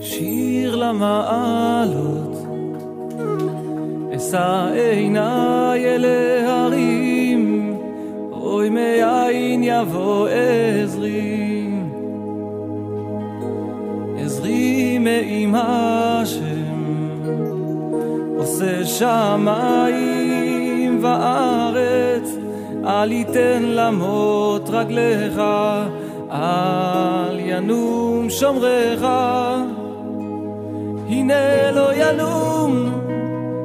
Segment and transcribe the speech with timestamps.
[0.00, 2.46] שיר למעלות,
[4.16, 7.74] אשא עיניי אל ההרים,
[8.32, 11.68] אוי מאין יבוא עזרי.
[14.24, 16.78] עזרי מעם השם,
[18.38, 20.18] עושה שמיים
[21.00, 22.17] וארץ,
[22.88, 25.40] אל יתן למות רגליך,
[26.32, 29.06] אל ינום שומריך.
[31.08, 32.90] הנה לא ינום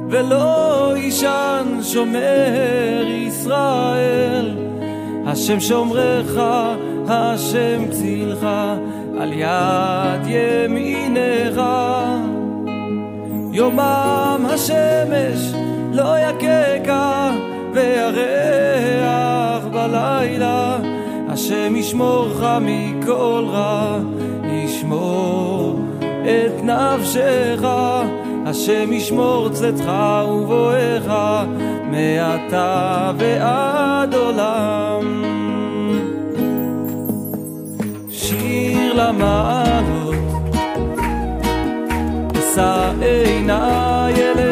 [0.10, 4.58] ולא יישן שומר ישראל.
[5.26, 6.40] השם שומרך,
[7.08, 8.48] השם צילך,
[9.20, 11.62] על יד ימינך.
[13.52, 15.54] יומם השמש
[15.92, 17.23] לא יככה,
[17.74, 20.78] וירח בלילה.
[21.30, 24.00] השם ישמורך מכל רע,
[24.44, 27.64] ישמור את נפשך,
[28.46, 29.92] השם ישמור צאתך
[30.30, 31.12] ובואך,
[31.92, 35.24] מעתה ועד עולם.
[38.10, 40.16] שיר למעלות,
[42.40, 44.43] אשא עיניי אל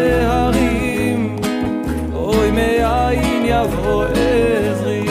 [3.64, 5.06] יבוא עזרי.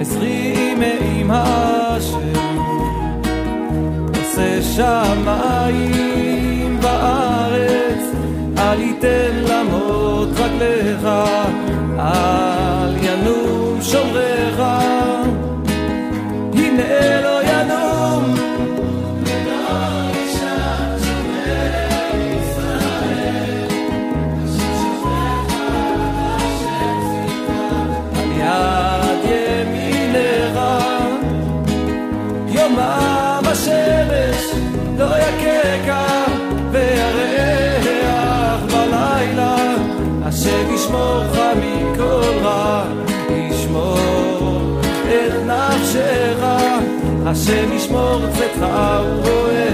[0.00, 2.56] עזרי מעם השם
[4.08, 8.04] עושה שמיים וארץ,
[8.58, 11.08] אל ייתן למות רגליך,
[11.98, 14.95] אל ינום שומריך.
[47.96, 48.62] חורצך
[48.98, 49.65] הוא רואה.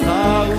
[0.00, 0.49] thou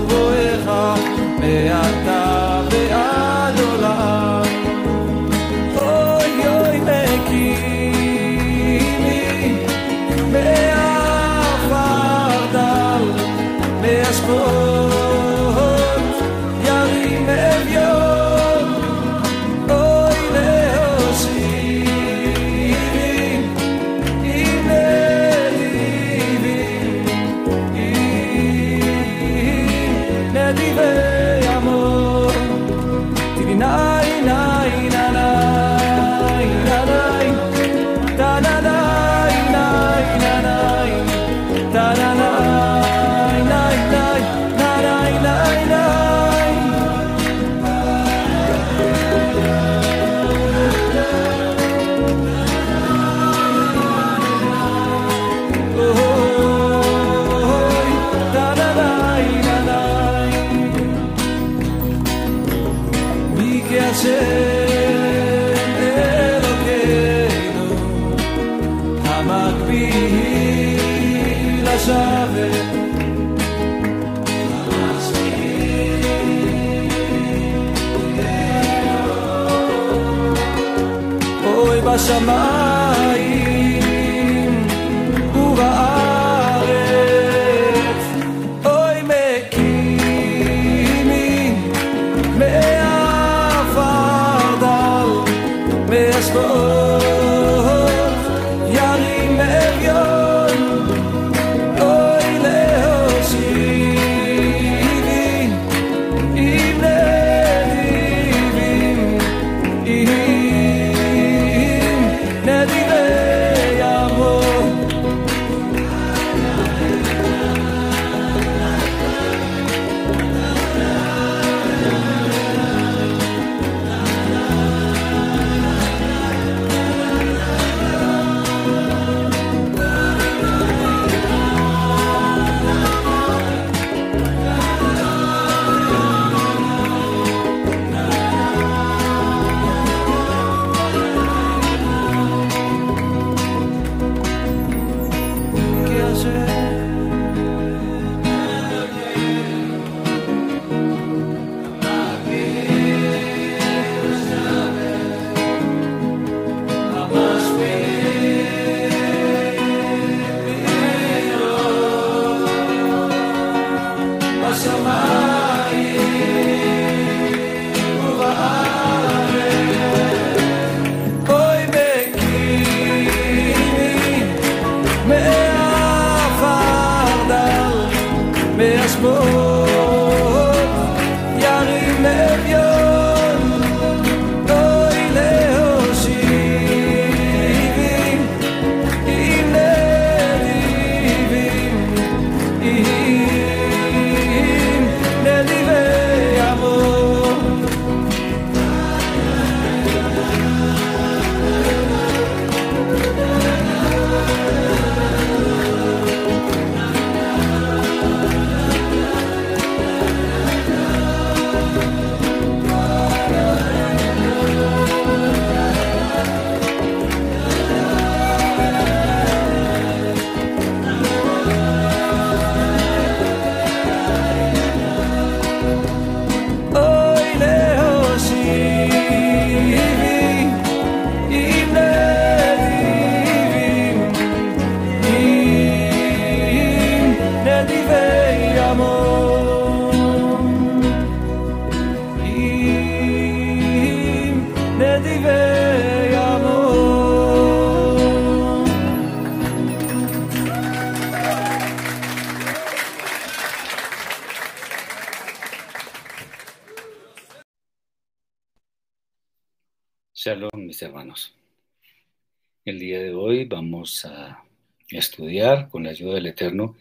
[263.51, 264.43] vamos a
[264.89, 266.77] estudiar, con la ayuda del Eterno,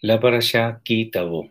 [0.00, 1.50] la parasha Kitabo.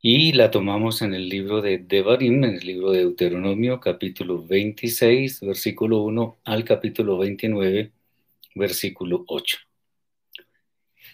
[0.00, 5.42] Y la tomamos en el libro de Devarim, en el libro de Deuteronomio, capítulo 26,
[5.42, 7.92] versículo 1 al capítulo 29,
[8.54, 9.58] versículo 8.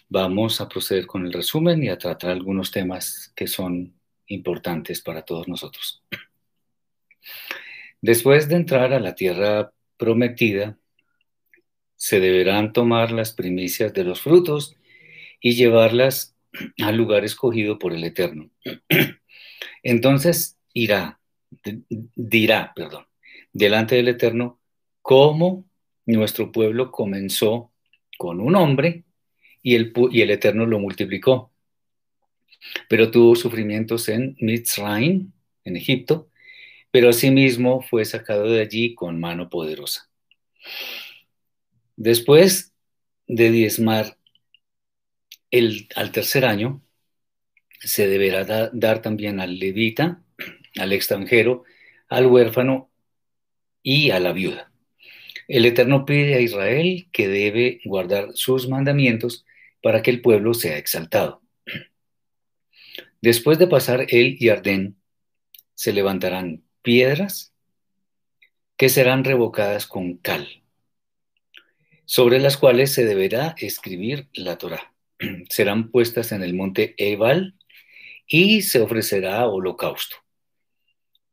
[0.07, 3.93] Vamos a proceder con el resumen y a tratar algunos temas que son
[4.27, 6.01] importantes para todos nosotros.
[8.01, 10.78] Después de entrar a la tierra prometida,
[11.99, 14.77] se deberán tomar las primicias de los frutos
[15.41, 16.33] y llevarlas
[16.81, 18.49] al lugar escogido por el Eterno.
[19.83, 21.19] Entonces irá,
[22.15, 23.05] dirá, perdón,
[23.51, 24.61] delante del Eterno,
[25.01, 25.65] cómo
[26.05, 27.73] nuestro pueblo comenzó
[28.17, 29.03] con un hombre
[29.61, 29.91] y el,
[30.31, 31.51] Eterno lo multiplicó.
[32.87, 35.33] Pero tuvo sufrimientos en Mitzrayim,
[35.65, 36.29] en Egipto,
[36.91, 40.09] pero asimismo fue sacado de allí con mano poderosa.
[41.99, 42.73] Después
[43.27, 44.17] de diezmar
[45.51, 46.81] el, al tercer año,
[47.81, 50.23] se deberá da, dar también al levita,
[50.79, 51.65] al extranjero,
[52.07, 52.89] al huérfano
[53.83, 54.71] y a la viuda.
[55.49, 59.45] El Eterno pide a Israel que debe guardar sus mandamientos
[59.83, 61.41] para que el pueblo sea exaltado.
[63.19, 64.95] Después de pasar el Yardén,
[65.75, 67.53] se levantarán piedras
[68.77, 70.63] que serán revocadas con cal,
[72.09, 74.95] sobre las cuales se deberá escribir la Torah.
[75.51, 77.53] Serán puestas en el monte Ebal
[78.25, 80.15] y se ofrecerá holocausto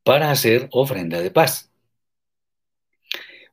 [0.03, 1.73] para hacer ofrenda de paz.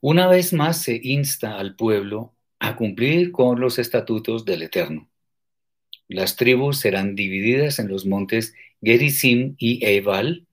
[0.01, 5.09] Una vez más se insta al pueblo a cumplir con los estatutos del Eterno.
[6.09, 10.45] Las tribus serán divididas en los montes Gerizim y Ebal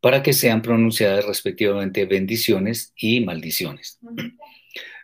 [0.00, 3.98] para que sean pronunciadas respectivamente bendiciones y maldiciones.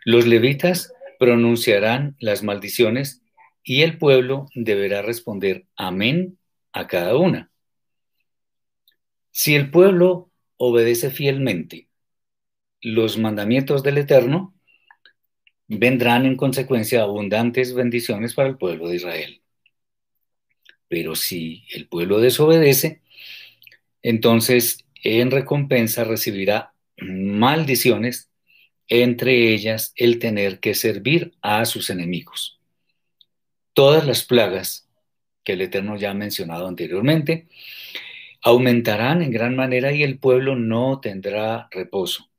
[0.05, 3.21] Los levitas pronunciarán las maldiciones
[3.63, 6.37] y el pueblo deberá responder amén
[6.71, 7.51] a cada una.
[9.31, 11.89] Si el pueblo obedece fielmente
[12.81, 14.55] los mandamientos del Eterno,
[15.67, 19.41] vendrán en consecuencia abundantes bendiciones para el pueblo de Israel.
[20.87, 23.01] Pero si el pueblo desobedece,
[24.01, 28.28] entonces en recompensa recibirá maldiciones,
[28.89, 32.59] entre ellas el tener que servir a sus enemigos.
[33.73, 34.89] Todas las plagas
[35.43, 37.47] que el Eterno ya ha mencionado anteriormente
[38.41, 42.29] aumentarán en gran manera y el pueblo no tendrá reposo.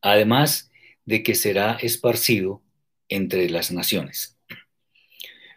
[0.00, 0.70] Además
[1.04, 2.62] de que será esparcido
[3.08, 4.38] entre las naciones.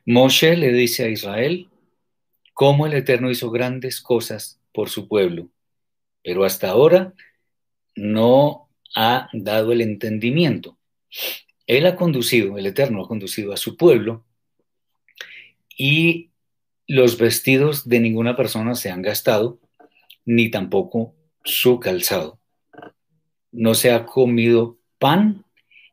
[0.06, 1.70] Moshe le dice a Israel
[2.54, 5.50] cómo el Eterno hizo grandes cosas por su pueblo
[6.24, 7.14] pero hasta ahora
[7.96, 10.78] no ha dado el entendimiento.
[11.68, 14.26] Él ha conducido, el Eterno ha conducido a su pueblo
[15.78, 16.32] y
[16.88, 19.60] los vestidos de ninguna persona se han gastado,
[20.26, 22.40] ni tampoco su calzado.
[23.52, 25.46] No se ha comido pan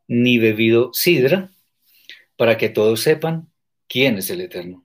[0.08, 1.50] ni bebido sidra,
[2.36, 3.50] para que todos sepan
[3.88, 4.84] quién es el Eterno.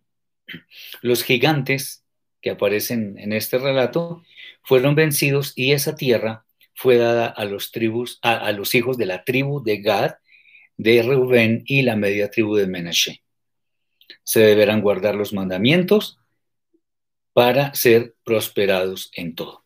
[1.02, 2.04] Los gigantes
[2.42, 4.24] que aparecen en este relato
[4.64, 9.24] fueron vencidos y esa tierra fue dada a los tribus, a, los hijos de la
[9.24, 10.16] tribu de Gad,
[10.78, 13.24] de Reuben y la media tribu de Menashe.
[14.24, 16.20] Se deberán guardar los mandamientos
[17.34, 19.64] para ser prosperados en todo.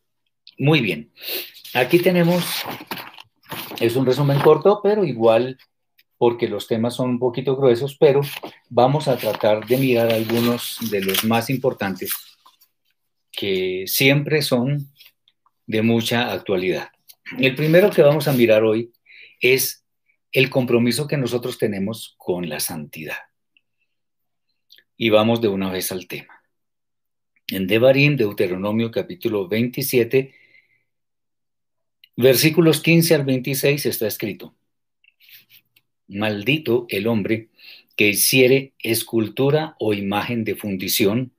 [0.58, 1.12] Muy bien.
[1.74, 2.44] Aquí tenemos,
[3.80, 5.58] es un resumen corto, pero igual
[6.18, 8.22] porque los temas son un poquito gruesos, pero
[8.68, 12.10] vamos a tratar de mirar algunos de los más importantes
[13.30, 14.90] que siempre son
[15.66, 16.88] de mucha actualidad.
[17.38, 18.92] El primero que vamos a mirar hoy
[19.40, 19.84] es
[20.32, 23.16] el compromiso que nosotros tenemos con la santidad.
[24.96, 26.42] Y vamos de una vez al tema.
[27.48, 30.34] En Devarim, Deuteronomio capítulo 27,
[32.16, 34.54] versículos 15 al 26 está escrito,
[36.08, 37.48] Maldito el hombre
[37.96, 41.32] que hiciere escultura o imagen de fundición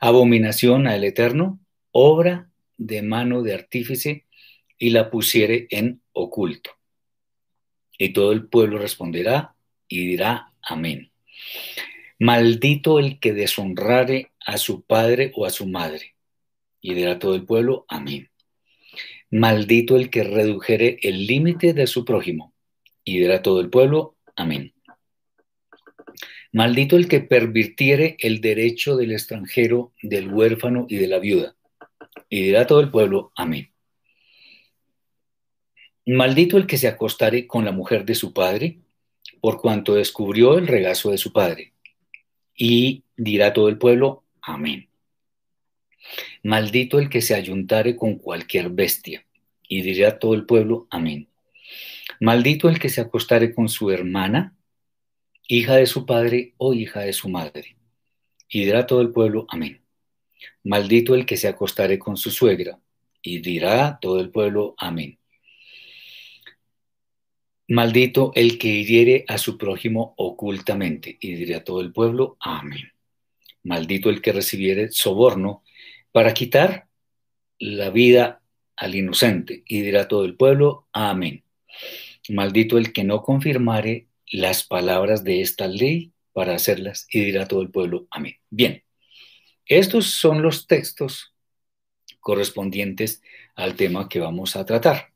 [0.00, 4.23] abominación al Eterno, obra de mano de artífice,
[4.78, 6.70] y la pusiere en oculto.
[7.98, 9.54] Y todo el pueblo responderá
[9.88, 11.12] y dirá amén.
[12.18, 16.14] Maldito el que deshonrare a su padre o a su madre.
[16.80, 18.30] Y dirá todo el pueblo amén.
[19.30, 22.54] Maldito el que redujere el límite de su prójimo.
[23.04, 24.74] Y dirá todo el pueblo amén.
[26.52, 31.56] Maldito el que pervirtiere el derecho del extranjero, del huérfano y de la viuda.
[32.28, 33.73] Y dirá todo el pueblo, amén.
[36.06, 38.78] Maldito el que se acostare con la mujer de su padre,
[39.40, 41.72] por cuanto descubrió el regazo de su padre.
[42.54, 44.88] Y dirá todo el pueblo, amén.
[46.42, 49.24] Maldito el que se ayuntare con cualquier bestia.
[49.66, 51.28] Y dirá todo el pueblo, amén.
[52.20, 54.54] Maldito el que se acostare con su hermana,
[55.48, 57.76] hija de su padre o hija de su madre.
[58.48, 59.80] Y dirá todo el pueblo, amén.
[60.62, 62.78] Maldito el que se acostare con su suegra.
[63.22, 65.18] Y dirá todo el pueblo, amén.
[67.68, 71.16] Maldito el que hiriere a su prójimo ocultamente.
[71.20, 72.92] Y dirá todo el pueblo, amén.
[73.62, 75.62] Maldito el que recibiere soborno
[76.12, 76.88] para quitar
[77.58, 78.42] la vida
[78.76, 79.62] al inocente.
[79.66, 81.44] Y dirá todo el pueblo, amén.
[82.28, 87.06] Maldito el que no confirmare las palabras de esta ley para hacerlas.
[87.10, 88.36] Y dirá todo el pueblo, amén.
[88.50, 88.82] Bien,
[89.66, 91.34] estos son los textos
[92.20, 93.22] correspondientes
[93.54, 95.12] al tema que vamos a tratar.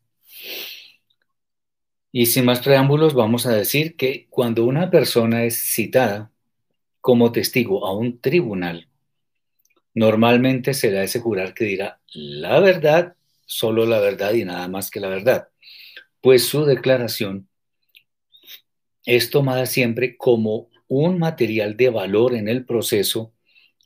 [2.11, 6.31] Y sin más preámbulos, vamos a decir que cuando una persona es citada
[7.01, 8.89] como testigo a un tribunal,
[9.95, 14.91] normalmente se le hace jurar que dirá la verdad, solo la verdad y nada más
[14.91, 15.49] que la verdad,
[16.21, 17.49] pues su declaración
[19.05, 23.33] es tomada siempre como un material de valor en el proceso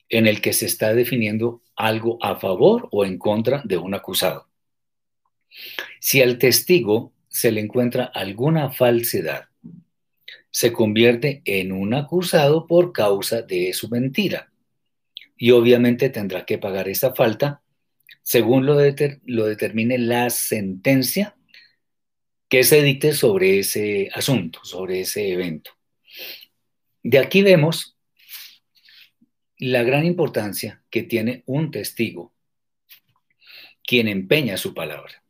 [0.09, 4.49] en el que se está definiendo algo a favor o en contra de un acusado.
[6.00, 9.47] Si al testigo se le encuentra alguna falsedad,
[10.51, 14.53] se convierte en un acusado por causa de su mentira.
[15.39, 17.62] Y obviamente tendrá que pagar esa falta
[18.23, 18.77] según lo,
[19.25, 21.35] lo determine la sentencia
[22.49, 25.73] que se dicte sobre ese asunto, sobre ese evento.
[27.03, 27.97] De aquí vemos
[29.57, 32.35] la gran importancia que tiene un testigo,
[33.83, 35.22] quien empeña su palabra,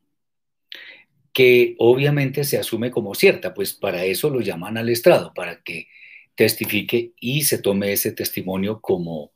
[1.33, 5.89] que obviamente se asume como cierta, pues para eso lo llaman al estrado, para que
[6.35, 9.33] testifique y se tome ese testimonio como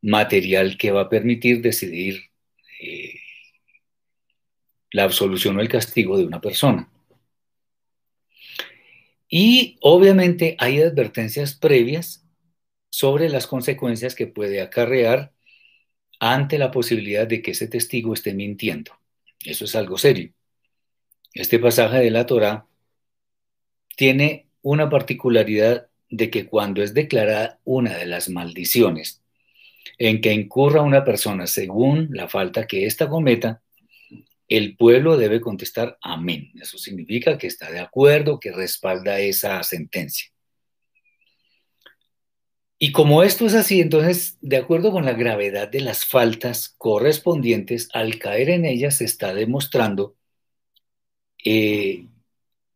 [0.00, 2.30] material que va a permitir decidir
[2.80, 3.14] eh,
[4.90, 6.88] la absolución o el castigo de una persona.
[9.28, 12.26] Y obviamente hay advertencias previas
[12.90, 15.32] sobre las consecuencias que puede acarrear
[16.20, 18.92] ante la posibilidad de que ese testigo esté mintiendo.
[19.44, 20.34] Eso es algo serio.
[21.34, 22.66] Este pasaje de la Torá
[23.96, 29.22] tiene una particularidad de que cuando es declarada una de las maldiciones
[29.98, 33.62] en que incurra una persona según la falta que ésta cometa,
[34.46, 36.52] el pueblo debe contestar amén.
[36.60, 40.30] Eso significa que está de acuerdo, que respalda esa sentencia.
[42.78, 47.88] Y como esto es así, entonces, de acuerdo con la gravedad de las faltas correspondientes,
[47.94, 50.16] al caer en ellas se está demostrando
[51.44, 52.06] eh,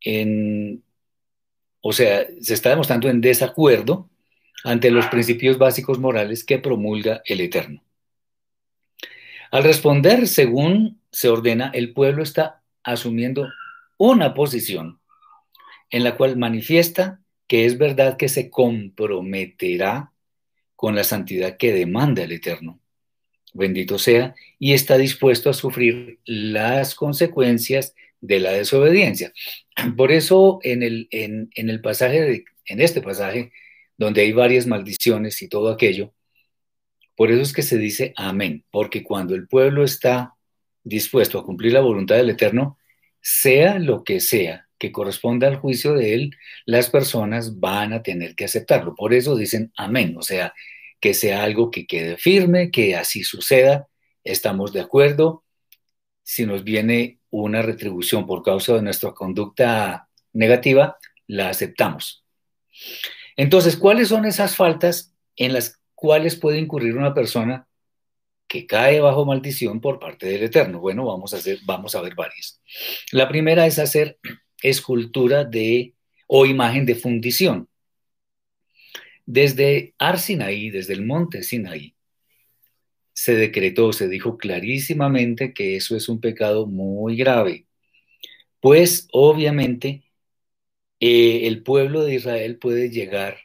[0.00, 0.82] en,
[1.80, 4.08] o sea, se está demostrando en desacuerdo
[4.64, 7.82] ante los principios básicos morales que promulga el Eterno.
[9.50, 13.49] Al responder según se ordena, el pueblo está asumiendo
[13.96, 15.00] una posición
[15.90, 20.12] en la cual manifiesta que es verdad que se comprometerá
[20.75, 22.80] con la santidad que demanda el Eterno.
[23.54, 27.94] Bendito sea, y está dispuesto a sufrir las consecuencias
[28.26, 29.33] de la desobediencia.
[29.97, 33.52] Por eso en el, en, el pasaje, de, en este pasaje,
[33.97, 36.12] donde hay varias maldiciones y todo aquello,
[37.14, 40.35] por eso es que se dice amén, porque cuando el pueblo está
[40.85, 42.78] dispuesto a cumplir la voluntad del Eterno,
[43.21, 48.35] sea lo que sea, que corresponda al juicio de él, las personas van a tener
[48.35, 48.95] que aceptarlo.
[48.95, 50.52] Por eso dicen amén, o sea,
[51.00, 53.88] que sea algo que quede firme, que así suceda,
[54.25, 55.45] estamos de acuerdo.
[56.23, 62.25] Si nos viene una retribución por causa de nuestra conducta negativa, la aceptamos.
[63.37, 67.66] Entonces, ¿cuáles son esas faltas en las cuales puede incurrir una persona
[68.49, 70.80] que cae bajo maldición por parte del Eterno?
[70.80, 72.60] Bueno, vamos a, hacer, vamos a ver varias.
[73.12, 74.19] La primera es hacer
[74.62, 75.95] escultura de
[76.26, 77.69] o imagen de fundición.
[79.25, 81.96] Desde Arsinaí, desde el monte Sinaí,
[83.17, 87.67] se decretó, se dijo clarísimamente que eso es un pecado muy grave,
[88.61, 90.05] pues obviamente
[91.00, 93.39] eh, el pueblo de Israel puede llegar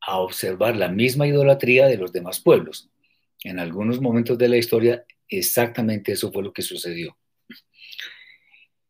[0.00, 2.88] a observar la misma idolatría de los demás pueblos.
[3.42, 7.16] En algunos momentos de la historia, exactamente eso fue lo que sucedió.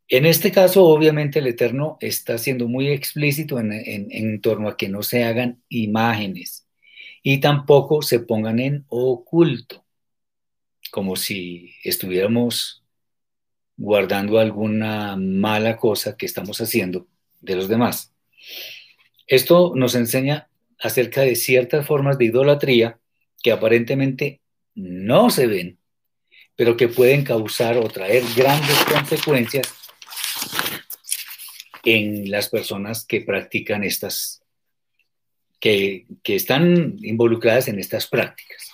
[0.08, 5.02] En este caso, obviamente, el Eterno está siendo muy explícito en, torno a que no
[5.02, 6.69] se hagan imágenes
[7.22, 9.84] y tampoco se pongan en oculto,
[10.90, 12.82] como si estuviéramos
[13.76, 17.06] guardando alguna mala cosa que estamos haciendo
[17.40, 18.12] de los demás.
[19.26, 22.98] Esto nos enseña acerca de ciertas formas de idolatría
[23.42, 24.40] que aparentemente
[24.74, 25.78] no se ven,
[26.56, 29.74] pero que pueden causar o traer grandes consecuencias
[31.84, 34.39] en las personas que practican estas,
[35.60, 38.70] que, están involucradas en estas prácticas.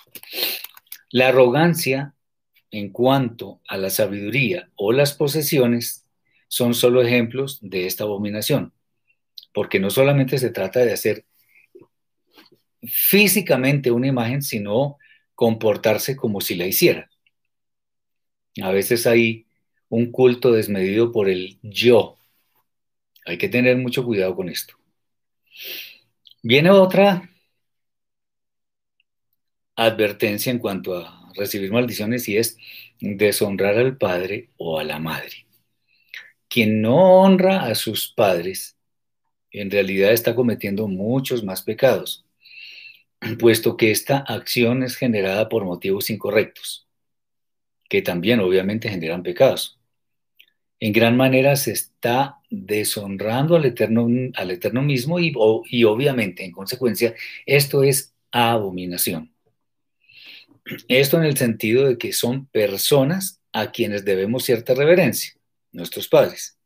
[1.11, 2.13] La arrogancia
[2.71, 6.05] en cuanto a la sabiduría o las posesiones
[6.47, 8.73] son solo ejemplos de esta abominación,
[9.53, 11.25] porque no solamente se trata de hacer
[12.83, 14.97] físicamente una imagen, sino
[15.35, 17.09] comportarse como si la hiciera.
[18.61, 19.45] A veces hay
[19.89, 22.17] un culto desmedido por el yo.
[23.25, 24.75] Hay que tener mucho cuidado con esto.
[26.43, 27.29] Viene otra
[29.75, 32.57] advertencia en cuanto a recibir maldiciones y es
[32.99, 35.45] deshonrar al padre o a la madre.
[36.49, 38.77] Quien no honra a sus padres
[39.51, 42.25] en realidad está cometiendo muchos más pecados,
[43.39, 46.87] puesto que esta acción es generada por motivos incorrectos,
[47.89, 49.76] que también obviamente generan pecados.
[50.79, 55.33] En gran manera se está deshonrando al Eterno, al eterno mismo y,
[55.65, 59.33] y obviamente en consecuencia esto es abominación.
[60.87, 65.33] Esto en el sentido de que son personas a quienes debemos cierta reverencia,
[65.71, 66.57] nuestros padres.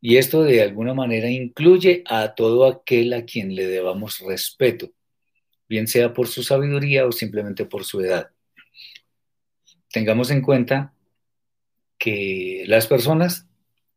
[0.00, 4.92] Y esto de alguna manera incluye a todo aquel a quien le debamos respeto,
[5.68, 8.30] bien sea por su sabiduría o simplemente por su edad.
[9.90, 10.94] Tengamos en cuenta
[11.98, 13.46] que las personas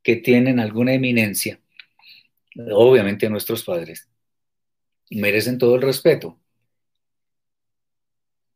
[0.03, 1.59] que tienen alguna eminencia,
[2.71, 4.09] obviamente nuestros padres,
[5.09, 6.41] merecen todo el respeto,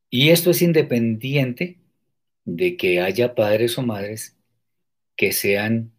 [0.09, 1.77] y esto es independiente
[2.45, 4.37] de que haya padres o madres
[5.17, 5.91] que sean,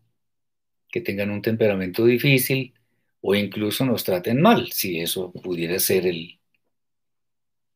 [0.88, 2.74] que tengan un temperamento difícil
[3.20, 6.38] o incluso nos traten mal, si eso pudiera ser el,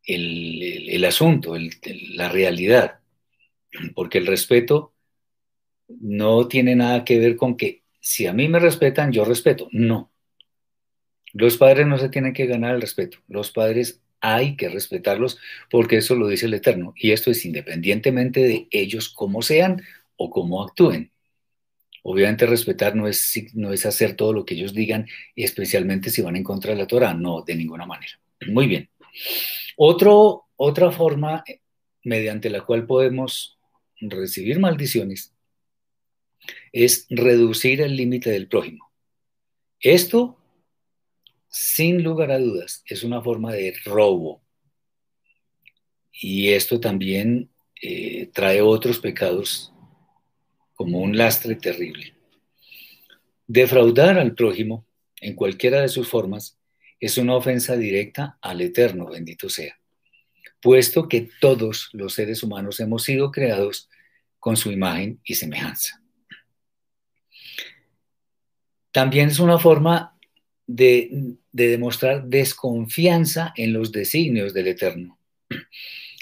[0.04, 1.70] el, el, asunto, el,
[2.14, 3.00] la realidad.
[3.94, 4.94] Porque el respeto
[6.00, 9.68] no tiene nada que ver con que si a mí me respetan, yo respeto.
[9.72, 10.10] No.
[11.32, 13.18] Los padres no se tienen que ganar el respeto.
[13.28, 15.38] Los padres hay que respetarlos
[15.70, 16.92] porque eso lo dice el Eterno.
[16.96, 19.82] Y esto es independientemente de ellos cómo sean
[20.16, 21.12] o cómo actúen.
[22.02, 26.36] Obviamente respetar no es, no es hacer todo lo que ellos digan, especialmente si van
[26.36, 27.14] en contra de la Torah.
[27.14, 28.12] No, de ninguna manera.
[28.48, 28.88] Muy bien.
[29.76, 31.44] Otro, otra forma
[32.02, 33.58] mediante la cual podemos
[34.00, 35.34] recibir maldiciones
[36.72, 38.90] es reducir el límite del prójimo.
[39.80, 40.40] Esto
[41.50, 44.40] sin lugar a dudas, es una forma de robo.
[46.12, 47.50] Y esto también
[47.82, 49.72] eh, trae otros pecados
[50.74, 52.14] como un lastre terrible.
[53.46, 54.86] Defraudar al prójimo,
[55.20, 56.56] en cualquiera de sus formas,
[57.00, 59.78] es una ofensa directa al Eterno, bendito sea,
[60.62, 63.88] puesto que todos los seres humanos hemos sido creados
[64.38, 65.99] con su imagen y semejanza.
[68.92, 70.16] También es una forma
[70.66, 75.18] de, demostrar desconfianza en los designios del Eterno.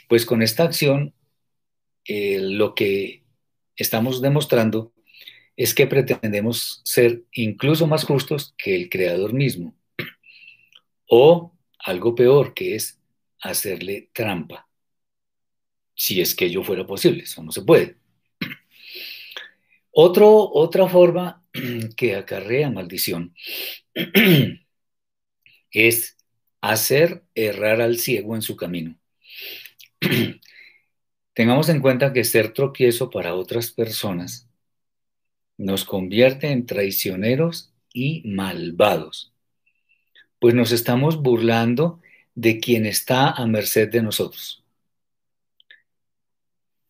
[0.09, 1.15] Pues con esta acción,
[2.07, 3.25] eh, lo que
[3.77, 4.93] estamos demostrando
[5.57, 9.75] es que pretendemos ser incluso más justos que el Creador mismo.
[11.07, 12.99] O algo peor, que es
[13.41, 14.69] hacerle trampa.
[15.95, 17.98] Si es que ello fuera posible, eso no se puede.
[20.01, 21.43] Otro, otra forma
[21.97, 23.35] que acarrea maldición
[25.73, 26.17] es
[26.61, 28.97] hacer errar al ciego en su camino.
[31.35, 34.49] Tengamos en cuenta que ser tropiezo para otras personas
[35.57, 39.33] nos convierte en traicioneros y malvados,
[40.39, 42.01] pues nos estamos burlando
[42.37, 44.65] de quien está a merced de nosotros.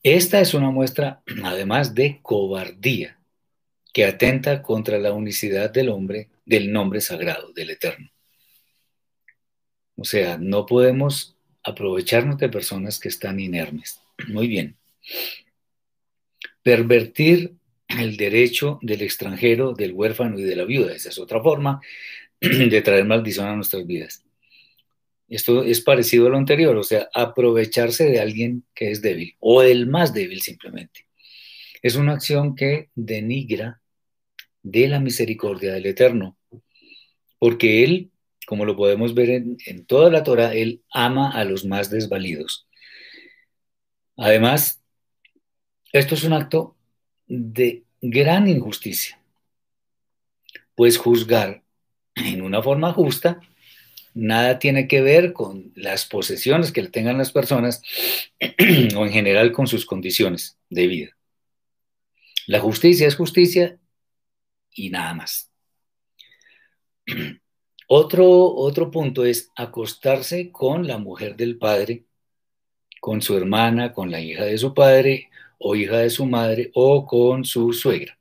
[0.02, 3.18] Esta es una muestra, además, de cobardía
[3.92, 8.10] que atenta contra la unicidad del hombre, del nombre sagrado, del Eterno.
[9.96, 14.00] O sea, no podemos aprovecharnos de personas que están inermes.
[14.28, 14.76] Muy bien.
[16.62, 17.54] Pervertir
[17.88, 20.94] el derecho del extranjero, del huérfano y de la viuda.
[20.94, 21.80] Esa es otra forma
[22.40, 24.22] de traer maldición a nuestras vidas.
[25.28, 29.60] Esto es parecido a lo anterior, o sea, aprovecharse de alguien que es débil o
[29.60, 31.06] del más débil simplemente.
[31.82, 33.80] Es una acción que denigra
[34.62, 36.36] de la misericordia del Eterno,
[37.38, 38.10] porque Él,
[38.46, 42.66] como lo podemos ver en, en toda la Torah, Él ama a los más desvalidos.
[44.16, 44.82] Además,
[45.92, 46.74] esto es un acto
[47.26, 49.20] de gran injusticia,
[50.74, 51.62] pues juzgar
[52.14, 53.40] en una forma justa
[54.18, 57.82] nada tiene que ver con las posesiones que tengan las personas
[58.96, 61.16] o en general con sus condiciones de vida.
[62.46, 63.78] La justicia es justicia
[64.72, 65.52] y nada más.
[67.90, 72.04] Otro, otro punto es acostarse con la mujer del padre,
[73.00, 77.06] con su hermana, con la hija de su padre o hija de su madre o
[77.06, 78.18] con su suegra.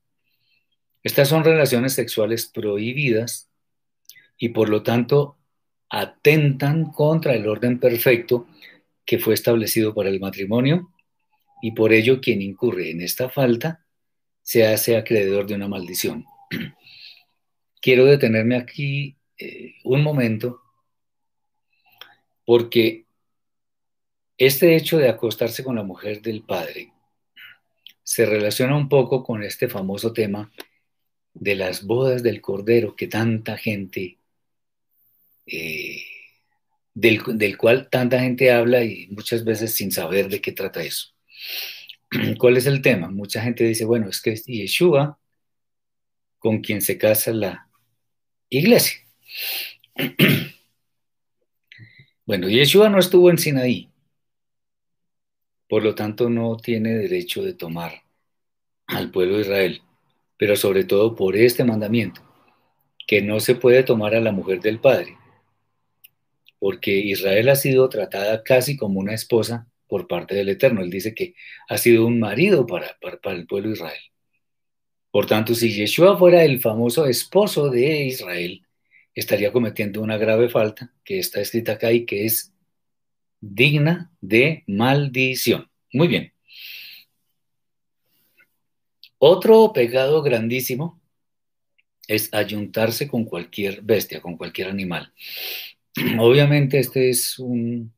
[1.03, 3.49] Estas son relaciones sexuales prohibidas
[4.38, 5.37] y por lo tanto
[5.89, 8.47] atentan contra el orden perfecto
[9.06, 10.91] que fue establecido para el matrimonio
[11.62, 13.86] y por ello quien incurre en esta falta
[14.41, 16.26] se hace acreedor de una maldición.
[17.82, 20.62] Quiero detenerme aquí eh, un momento,
[22.45, 23.06] porque
[24.38, 26.93] este hecho de acostarse con la mujer del padre
[28.04, 30.52] se relaciona un poco con este famoso tema
[31.34, 34.17] de las bodas del Cordero que tanta gente,
[35.47, 36.03] eh,
[36.93, 41.13] del, del, cual tanta gente habla y muchas veces sin saber de qué trata eso.
[42.38, 43.10] ¿Cuál es el tema?
[43.10, 45.19] Mucha gente dice, bueno, es que es Yeshua
[46.39, 47.69] con quien se casa la
[48.49, 48.97] iglesia.
[52.27, 53.89] Bueno, Yeshua no estuvo en Sinaí,
[55.69, 58.03] por lo tanto no tiene derecho de tomar
[58.86, 59.81] al pueblo de Israel,
[60.36, 62.21] pero sobre todo por este mandamiento,
[63.07, 65.17] que no se puede tomar a la mujer del Padre,
[66.59, 70.81] porque Israel ha sido tratada casi como una esposa por parte del Eterno.
[70.81, 71.35] Él dice que
[71.69, 74.01] ha sido un marido para, para, el pueblo de Israel.
[75.11, 78.65] Por tanto, si Yeshua fuera el famoso esposo de Israel,
[79.13, 82.53] estaría cometiendo una grave falta que está escrita acá y que es
[83.39, 85.69] digna de maldición.
[85.93, 86.33] Muy bien.
[89.19, 91.01] Otro pecado grandísimo
[92.07, 95.11] es ayuntarse con cualquier bestia, con cualquier animal.
[96.19, 97.93] Obviamente este es un,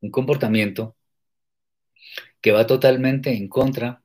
[0.00, 0.96] un comportamiento
[2.40, 4.02] que va totalmente en contra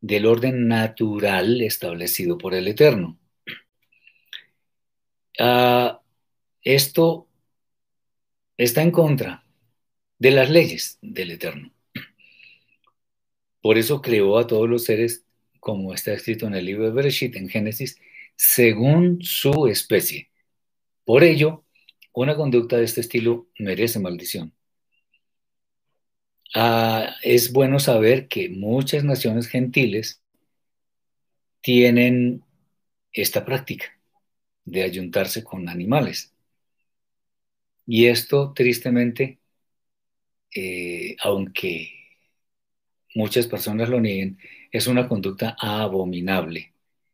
[0.00, 3.18] del orden natural establecido por el Eterno.
[5.38, 5.96] Uh,
[6.62, 7.28] esto
[8.56, 9.44] está en contra
[10.18, 11.72] de las leyes del Eterno.
[13.62, 15.24] Por eso creó a todos los seres,
[15.60, 17.98] como está escrito en el libro de Bereshit, en Génesis,
[18.36, 20.30] según su especie.
[21.04, 21.63] Por ello,
[22.14, 24.54] una conducta de este estilo merece maldición.
[26.54, 30.22] Uh, es bueno saber que muchas naciones gentiles
[31.60, 32.44] tienen
[33.12, 33.86] esta práctica
[34.64, 36.32] de ayuntarse con animales.
[37.86, 39.40] Y esto, tristemente,
[40.54, 41.90] eh, aunque
[43.14, 44.38] muchas personas lo nieguen,
[44.70, 46.72] es una conducta abominable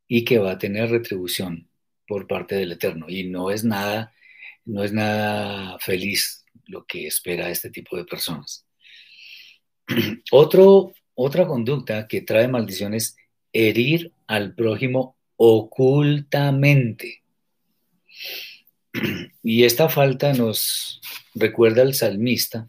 [0.09, 1.69] y que va a tener retribución
[2.07, 3.07] por parte del Eterno.
[3.09, 4.13] Y no es nada,
[4.71, 8.65] no es nada feliz lo que espera este tipo de personas.
[11.15, 13.17] Otra conducta que trae maldiciones
[13.53, 17.23] herir al prójimo ocultamente.
[19.43, 21.01] Y esta falta nos
[21.35, 22.69] recuerda al salmista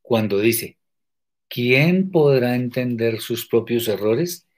[0.00, 0.78] cuando dice,
[1.48, 4.48] ¿quién podrá entender sus propios errores?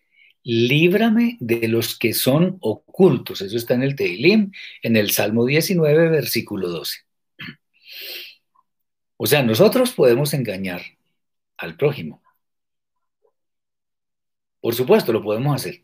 [0.44, 3.40] Líbrame de los que son ocultos.
[3.40, 4.52] Eso está en el Teilim,
[4.82, 6.98] en el Salmo 19, versículo 12.
[9.16, 10.82] O sea, nosotros podemos engañar
[11.56, 12.22] al prójimo.
[14.60, 15.82] Por supuesto, lo podemos hacer,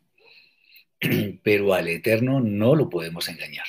[1.43, 3.67] pero al Eterno no lo podemos engañar.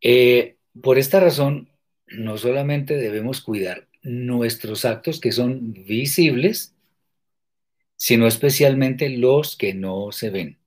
[0.00, 1.70] Eh, por esta razón,
[2.06, 6.74] no solamente debemos cuidar nuestros actos que son visibles,
[8.02, 10.58] sino especialmente los que no se ven,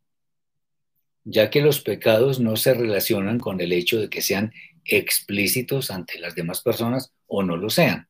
[1.25, 4.53] ya que los pecados no se relacionan con el hecho de que sean
[4.85, 8.07] explícitos ante las demás personas o no lo sean,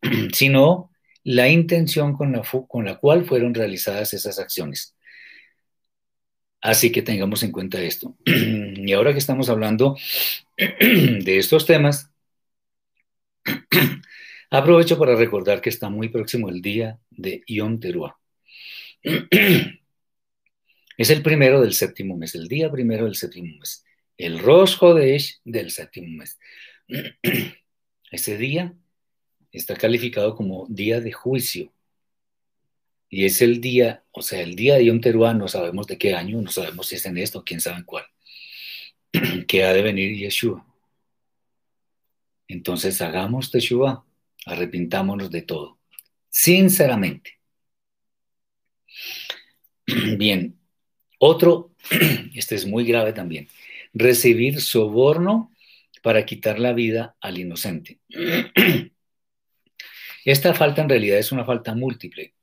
[0.32, 0.90] sino
[1.22, 4.96] la intención con la, con la cual fueron realizadas esas acciones.
[6.62, 8.16] Así que tengamos en cuenta esto.
[8.24, 9.98] y ahora que estamos hablando
[10.56, 12.10] de estos temas,
[14.50, 18.19] aprovecho para recordar que está muy próximo el día de Yom Teruah.
[20.96, 23.84] Es el primero del séptimo mes, el día primero del séptimo mes,
[24.16, 26.38] el Rosh Hodesh del séptimo mes.
[28.10, 28.74] Ese día
[29.52, 31.72] está calificado como día de juicio
[33.08, 36.14] y es el día, o sea, el día de Yom Teruah, no sabemos de qué
[36.14, 38.04] año, no sabemos si es en esto, quién sabe en cuál,
[39.48, 40.64] que ha de venir Yeshua.
[42.46, 44.04] Entonces hagamos Teshuvah,
[44.46, 45.78] arrepintámonos de todo,
[46.28, 47.39] sinceramente.
[50.18, 50.58] Bien,
[51.18, 51.74] otro,
[52.34, 53.48] este es muy grave también,
[53.92, 55.52] recibir soborno
[56.02, 58.00] para quitar la vida al inocente.
[60.24, 62.34] Esta falta en realidad es una falta múltiple,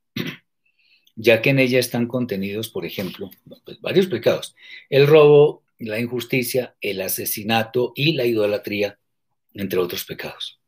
[1.16, 3.30] ya que en ella están contenidos, por ejemplo,
[3.64, 4.56] pues, varios pecados.
[4.90, 9.00] El robo, la injusticia, el asesinato y la idolatría,
[9.54, 10.60] entre otros pecados.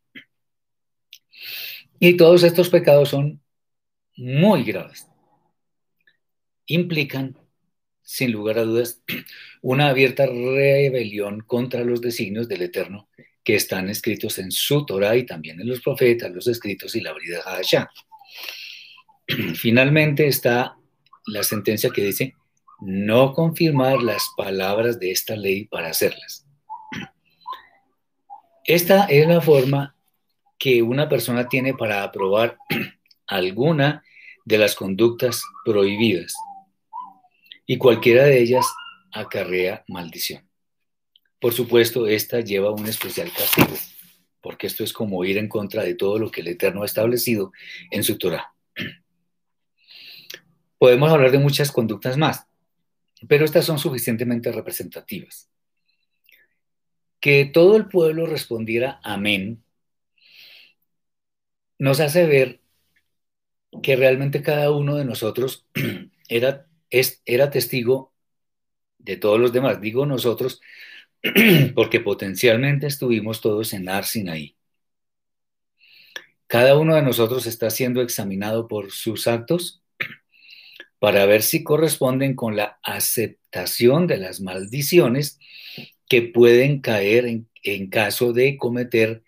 [2.00, 3.42] Y todos estos pecados son
[4.16, 5.09] muy graves.
[6.70, 7.36] Implican,
[8.04, 9.02] sin lugar a dudas,
[9.62, 13.10] una abierta rebelión contra los designios del Eterno
[13.44, 17.14] que están escritos en su Torah y también en los profetas, los escritos y la
[17.14, 17.90] brida Hadashah.
[19.56, 20.78] Finalmente está
[21.26, 22.36] la sentencia que dice
[22.82, 26.46] no confirmar las palabras de esta ley para hacerlas.
[28.64, 29.96] Esta es la forma
[30.60, 32.60] que una persona tiene para aprobar
[33.26, 34.04] alguna
[34.46, 36.36] de las conductas prohibidas
[37.72, 38.66] y cualquiera de ellas
[39.12, 40.44] acarrea maldición.
[41.40, 43.78] Por supuesto, esta lleva un especial castigo,
[44.42, 47.52] porque esto es como ir en contra de todo lo que el Eterno ha establecido
[47.92, 48.56] en su Torah.
[50.80, 52.48] Podemos hablar de muchas conductas más,
[53.28, 55.48] pero estas son suficientemente representativas.
[57.20, 59.64] Que todo el pueblo respondiera amén
[61.78, 62.62] nos hace ver
[63.84, 65.68] que realmente cada uno de nosotros
[66.28, 68.14] era, era testigo
[68.98, 69.82] de todos los demás.
[69.82, 70.62] Digo nosotros
[71.76, 74.56] porque potencialmente estuvimos todos en Arsinaí.
[76.48, 79.84] Cada uno de nosotros está siendo examinado por sus actos
[81.00, 85.40] para ver si corresponden con la aceptación de las maldiciones
[86.08, 87.26] que pueden caer
[87.64, 89.24] en caso de cometer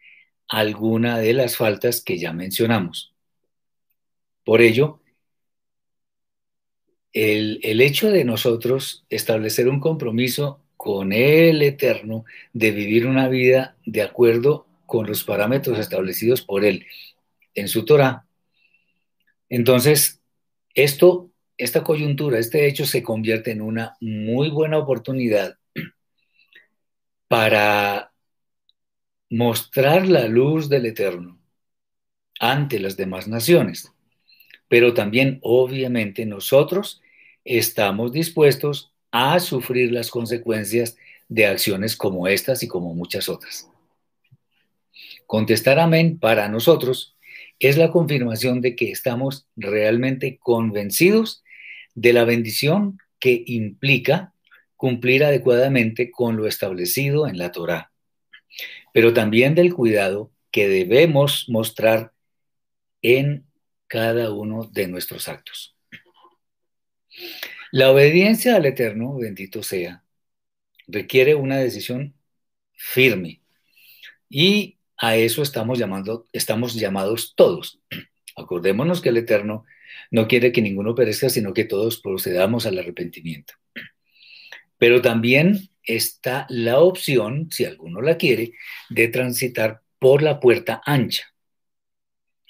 [0.47, 3.15] alguna de las faltas que ya mencionamos.
[4.43, 5.00] Por ello,
[7.13, 13.75] el, el hecho de nosotros establecer un compromiso con el Eterno de vivir una vida
[13.85, 16.85] de acuerdo con los parámetros establecidos por Él
[17.53, 18.25] en su Torah.
[19.49, 20.21] Entonces,
[20.73, 25.57] esto, esta coyuntura, este hecho se convierte en una muy buena oportunidad
[27.27, 28.11] para
[29.29, 31.39] mostrar la luz del Eterno
[32.39, 33.93] ante las demás naciones.
[34.67, 37.00] Pero también, obviamente, nosotros
[37.43, 43.69] estamos dispuestos a sufrir las consecuencias de acciones como estas y como muchas otras.
[45.25, 47.15] Contestar amén para nosotros
[47.59, 51.43] es la confirmación de que estamos realmente convencidos
[51.95, 54.33] de la bendición que implica
[54.75, 57.91] cumplir adecuadamente con lo establecido en la Torá,
[58.93, 62.13] pero también del cuidado que debemos mostrar
[63.01, 63.45] en
[63.87, 65.70] cada uno de nuestros actos.
[67.71, 70.03] La obediencia al Eterno, bendito sea,
[70.87, 72.15] requiere una decisión
[72.73, 73.41] firme.
[74.29, 77.79] Y a eso estamos, llamando, estamos llamados todos.
[78.35, 79.65] Acordémonos que el Eterno
[80.09, 83.53] no quiere que ninguno perezca, sino que todos procedamos al arrepentimiento.
[84.77, 88.53] Pero también está la opción, si alguno la quiere,
[88.89, 91.33] de transitar por la puerta ancha,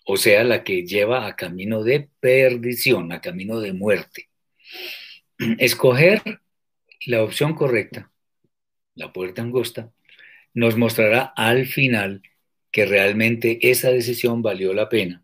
[0.06, 4.31] o sea, la que lleva a camino de perdición, a camino de muerte.
[5.58, 6.22] Escoger
[7.06, 8.12] la opción correcta,
[8.96, 9.92] la puerta angosta,
[10.54, 12.22] nos mostrará al final
[12.72, 15.24] que realmente esa decisión valió la pena.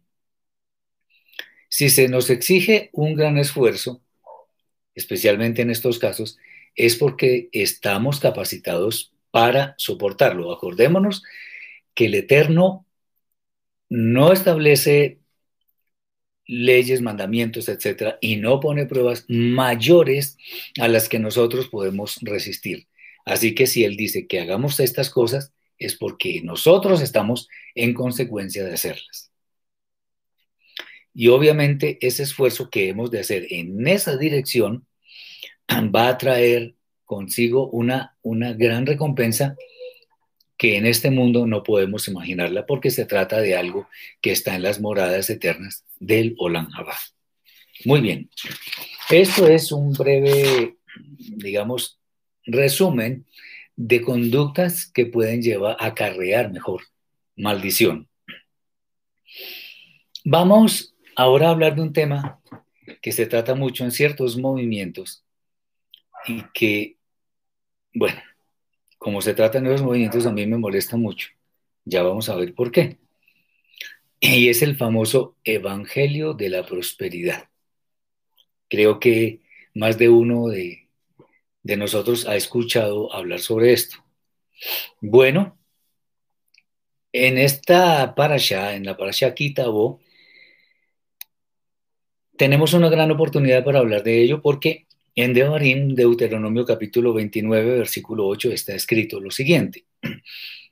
[1.69, 4.01] Si se nos exige un gran esfuerzo,
[4.95, 6.37] especialmente en estos casos,
[6.75, 10.51] es porque estamos capacitados para soportarlo.
[10.51, 11.23] Acordémonos
[11.93, 12.85] que el Eterno
[13.89, 15.19] no establece
[16.47, 20.37] leyes, mandamientos, etcétera, y no pone pruebas mayores
[20.79, 22.87] a las que nosotros podemos resistir.
[23.25, 28.63] Así que si Él dice que hagamos estas cosas, es porque nosotros estamos en consecuencia
[28.63, 29.31] de hacerlas.
[31.13, 34.87] Y obviamente ese esfuerzo que hemos de hacer en esa dirección
[35.95, 39.55] va a traer consigo una, una gran recompensa
[40.57, 43.87] que en este mundo no podemos imaginarla porque se trata de algo
[44.21, 46.97] que está en las moradas eternas del Abba.
[47.85, 48.29] Muy bien,
[49.09, 50.77] esto es un breve,
[51.19, 51.99] digamos,
[52.45, 53.25] resumen
[53.75, 56.81] de conductas que pueden llevar a acarrear mejor
[57.35, 58.09] maldición.
[60.25, 62.41] Vamos ahora a hablar de un tema
[63.01, 65.23] que se trata mucho en ciertos movimientos
[66.27, 66.97] y que,
[67.93, 68.19] bueno,
[68.97, 71.29] como se trata de nuevos movimientos, a mí me molesta mucho.
[71.85, 72.97] Ya vamos a ver por qué.
[74.19, 77.49] Y es el famoso Evangelio de la Prosperidad.
[78.69, 79.41] Creo que
[79.73, 80.89] más de uno de,
[81.63, 83.97] de nosotros ha escuchado hablar sobre esto.
[85.01, 85.57] Bueno,
[87.13, 90.01] en esta parasha, en la parasha Kitabo,
[92.37, 94.86] tenemos una gran oportunidad para hablar de ello porque
[95.17, 99.87] en Devarim, Deuteronomio capítulo 29, versículo 8, está escrito lo siguiente.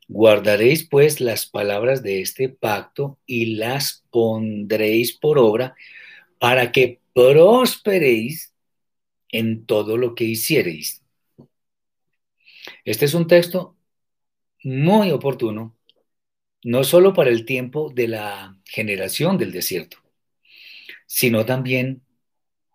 [0.07, 5.75] Guardaréis pues las palabras de este pacto y las pondréis por obra
[6.37, 8.53] para que prosperéis
[9.29, 11.03] en todo lo que hiciereis.
[12.83, 13.75] Este es un texto
[14.63, 15.75] muy oportuno,
[16.63, 19.97] no solo para el tiempo de la generación del desierto,
[21.07, 22.04] sino también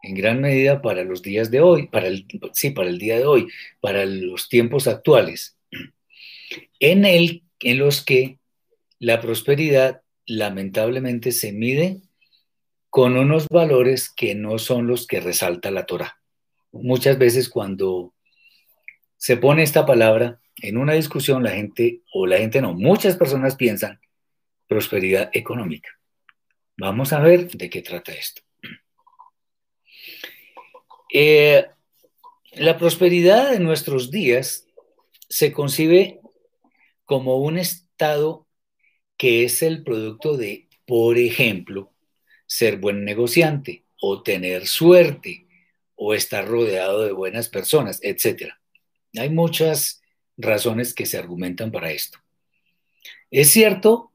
[0.03, 3.27] en gran medida para los días de hoy, para el, sí, para el día de
[3.27, 3.49] hoy,
[3.81, 5.57] para los tiempos actuales,
[6.79, 8.39] en, el, en los que
[8.99, 12.01] la prosperidad lamentablemente se mide
[12.89, 16.19] con unos valores que no son los que resalta la Torah.
[16.73, 18.15] Muchas veces cuando
[19.17, 23.57] se pone esta palabra en una discusión, la gente, o la gente no, muchas personas
[23.57, 24.01] piensan
[24.67, 25.91] prosperidad económica.
[26.77, 28.43] Vamos a ver de qué trata esto.
[31.13, 31.67] Eh,
[32.53, 34.67] la prosperidad de nuestros días
[35.29, 36.21] se concibe
[37.05, 38.47] como un estado
[39.17, 41.93] que es el producto de, por ejemplo,
[42.47, 45.47] ser buen negociante o tener suerte
[45.95, 48.55] o estar rodeado de buenas personas, etc.
[49.17, 50.03] Hay muchas
[50.37, 52.19] razones que se argumentan para esto.
[53.31, 54.13] Es cierto,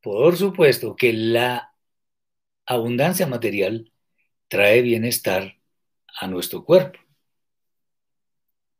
[0.00, 1.74] por supuesto, que la
[2.64, 3.92] abundancia material
[4.48, 5.59] trae bienestar
[6.18, 6.98] a nuestro cuerpo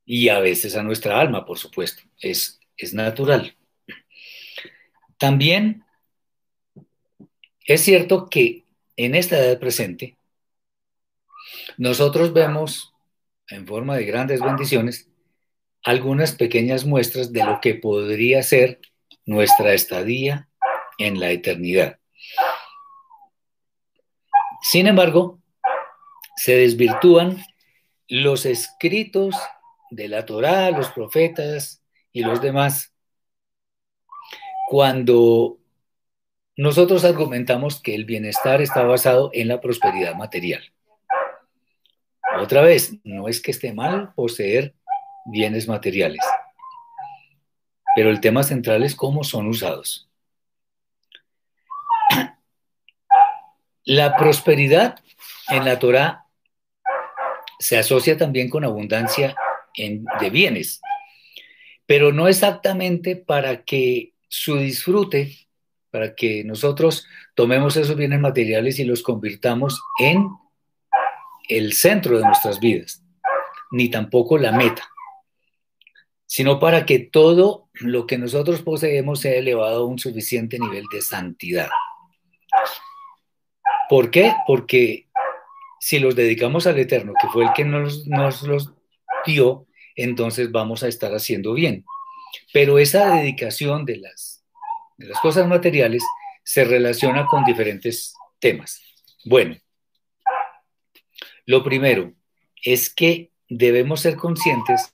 [0.04, 2.02] y a veces a nuestra alma, por supuesto.
[2.20, 3.56] Es, es natural.
[5.18, 5.84] También
[7.64, 8.64] es cierto que
[8.96, 10.16] en esta edad presente,
[11.76, 12.92] nosotros vemos
[13.48, 15.08] en forma de grandes bendiciones
[15.82, 18.80] algunas pequeñas muestras de lo que podría ser
[19.24, 20.48] nuestra estadía
[20.98, 21.98] en la eternidad.
[24.62, 25.39] Sin embargo,
[26.40, 27.44] se desvirtúan
[28.08, 29.36] los escritos
[29.90, 31.82] de la Torá, los profetas
[32.12, 32.94] y los demás
[34.66, 35.58] cuando
[36.56, 40.62] nosotros argumentamos que el bienestar está basado en la prosperidad material.
[42.40, 44.74] Otra vez, no es que esté mal poseer
[45.26, 46.24] bienes materiales,
[47.94, 50.08] pero el tema central es cómo son usados.
[53.84, 55.00] La prosperidad
[55.50, 56.28] en la Torah
[57.60, 59.36] se asocia también con abundancia
[59.76, 60.80] de bienes,
[61.86, 65.36] pero no exactamente para que su disfrute
[65.90, 70.28] para que nosotros tomemos esos bienes materiales y los convirtamos en
[71.48, 73.04] el centro de nuestras vidas,
[73.72, 74.88] ni tampoco la meta,
[76.26, 81.02] sino para que todo lo que nosotros poseemos sea elevado a un suficiente nivel de
[81.02, 81.68] santidad.
[83.88, 84.32] ¿Por qué?
[84.46, 85.08] Porque
[85.80, 88.72] si los dedicamos al Eterno, que fue el que nos, los
[89.26, 89.66] dio,
[89.96, 91.84] entonces vamos a estar haciendo bien.
[92.52, 94.40] Pero esa dedicación de las
[95.00, 96.04] de las cosas materiales
[96.44, 98.82] se relaciona con diferentes temas.
[99.24, 99.56] Bueno,
[101.46, 102.12] lo primero
[102.62, 104.92] es que debemos ser conscientes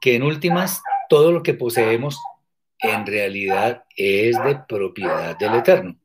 [0.00, 2.20] que en últimas todo lo que poseemos
[2.80, 5.96] en realidad es de propiedad del Eterno.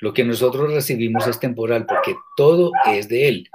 [0.00, 3.50] Lo que nosotros recibimos es temporal porque todo es de Él.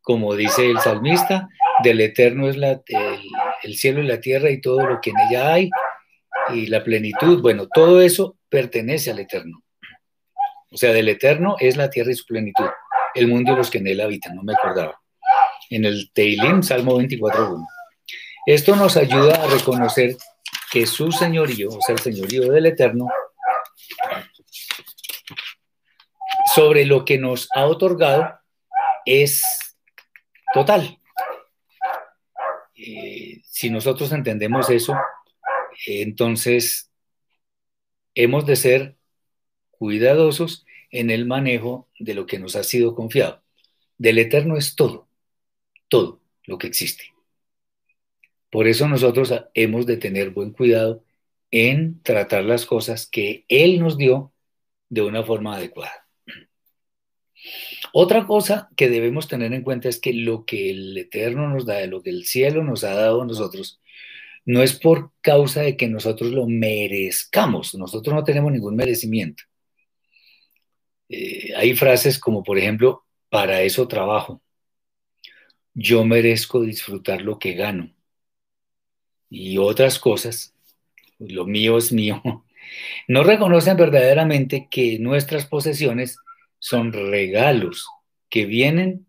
[0.00, 1.48] Como dice el salmista,
[1.82, 2.82] del Eterno es el,
[3.62, 5.70] el cielo y la tierra y todo lo que en ella hay,
[6.50, 9.62] y la plenitud, bueno, todo eso pertenece al Eterno.
[10.70, 12.66] O sea, del Eterno es la tierra y su plenitud,
[13.14, 15.00] el mundo y los que en él habitan, no me acordaba.
[15.70, 17.64] En el Teilim, Salmo 24.1.
[18.46, 20.16] Esto nos ayuda a reconocer
[20.70, 23.06] que su señorío, o sea, el señorío del Eterno,
[26.54, 28.38] sobre lo que nos ha otorgado
[29.04, 29.42] es
[30.52, 30.98] total.
[32.76, 34.94] Eh, si nosotros entendemos eso,
[35.86, 36.90] entonces,
[38.14, 38.96] hemos de ser
[39.70, 43.42] cuidadosos en el manejo de lo que nos ha sido confiado.
[43.98, 45.08] Del eterno es todo,
[45.88, 47.12] todo lo que existe.
[48.50, 51.04] Por eso nosotros hemos de tener buen cuidado
[51.50, 54.32] en tratar las cosas que Él nos dio
[54.88, 56.03] de una forma adecuada.
[57.92, 61.84] Otra cosa que debemos tener en cuenta es que lo que el Eterno nos da,
[61.86, 63.80] lo que el cielo nos ha dado a nosotros,
[64.44, 69.44] no es por causa de que nosotros lo merezcamos, nosotros no tenemos ningún merecimiento.
[71.08, 74.42] Eh, hay frases como, por ejemplo, para eso trabajo,
[75.74, 77.92] yo merezco disfrutar lo que gano
[79.28, 80.54] y otras cosas,
[81.18, 82.22] lo mío es mío,
[83.08, 86.18] no reconocen verdaderamente que nuestras posesiones
[86.64, 87.86] son regalos
[88.30, 89.06] que vienen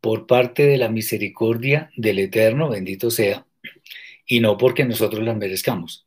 [0.00, 3.46] por parte de la misericordia del Eterno, bendito sea,
[4.26, 6.04] y no porque nosotros las merezcamos.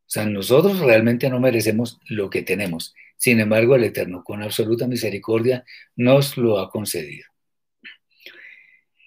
[0.00, 2.94] O sea, nosotros realmente no merecemos lo que tenemos.
[3.18, 5.62] Sin embargo, el Eterno, con absoluta misericordia,
[5.94, 7.26] nos lo ha concedido.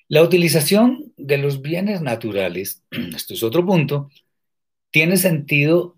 [0.07, 2.83] La utilización de los bienes naturales,
[3.15, 4.11] esto es otro punto,
[4.91, 5.97] tiene sentido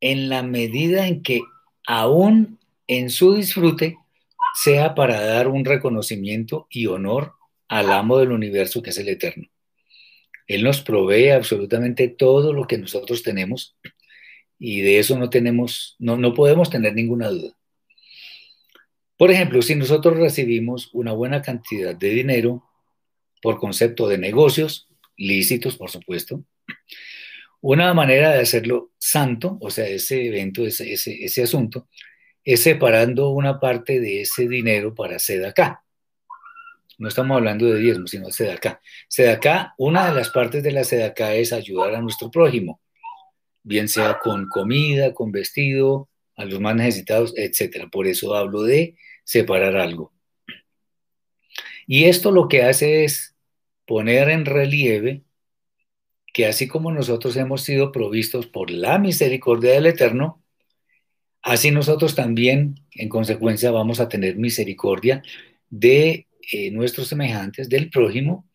[0.00, 1.42] en la medida en que
[1.86, 2.58] aún
[2.88, 3.97] en su disfrute
[4.60, 7.34] sea para dar un reconocimiento y honor
[7.68, 9.48] al amo del universo que es el Eterno.
[10.48, 13.76] Él nos provee absolutamente todo lo que nosotros tenemos
[14.58, 17.56] y de eso no tenemos, no, no podemos tener ninguna duda.
[19.16, 22.64] Por ejemplo, si nosotros recibimos una buena cantidad de dinero
[23.40, 26.44] por concepto de negocios, lícitos, por supuesto,
[27.60, 31.88] una manera de hacerlo santo, o sea, ese evento, ese, ese, ese asunto,
[32.48, 35.84] es separando una parte de ese dinero para acá.
[36.96, 38.80] No estamos hablando de diezmo, sino de sedacá.
[39.06, 42.80] Sedacá, una de las partes de la sedacá es ayudar a nuestro prójimo,
[43.62, 47.90] bien sea con comida, con vestido, a los más necesitados, etc.
[47.92, 50.14] Por eso hablo de separar algo.
[51.86, 53.36] Y esto lo que hace es
[53.84, 55.22] poner en relieve
[56.32, 60.42] que así como nosotros hemos sido provistos por la misericordia del Eterno,
[61.48, 65.22] así nosotros también, en consecuencia, vamos a tener misericordia
[65.70, 68.46] de eh, nuestros semejantes, del prójimo,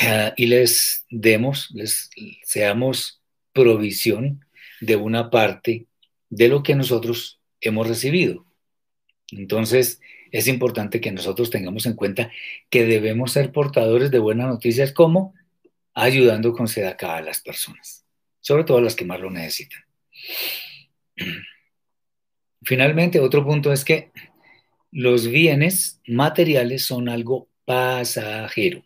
[0.00, 2.10] uh, y les demos, les
[2.42, 3.22] seamos
[3.52, 4.44] provisión
[4.80, 5.86] de una parte
[6.30, 8.46] de lo que nosotros hemos recibido.
[9.30, 12.30] Entonces, es importante que nosotros tengamos en cuenta
[12.70, 15.34] que debemos ser portadores de buenas noticias como
[15.94, 18.04] ayudando con sedacá a las personas,
[18.40, 19.82] sobre todo a las que más lo necesitan.
[22.64, 24.10] Finalmente, otro punto es que
[24.90, 28.84] los bienes materiales son algo pasajero.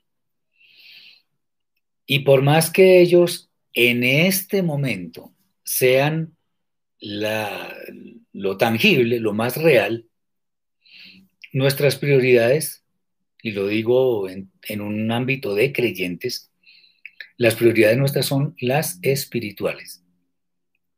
[2.07, 6.35] Y por más que ellos en este momento sean
[7.01, 10.07] lo tangible, lo más real,
[11.53, 12.85] nuestras prioridades,
[13.43, 14.51] y lo digo en,
[14.81, 16.51] un ámbito de creyentes,
[17.37, 20.03] las prioridades nuestras son las espirituales.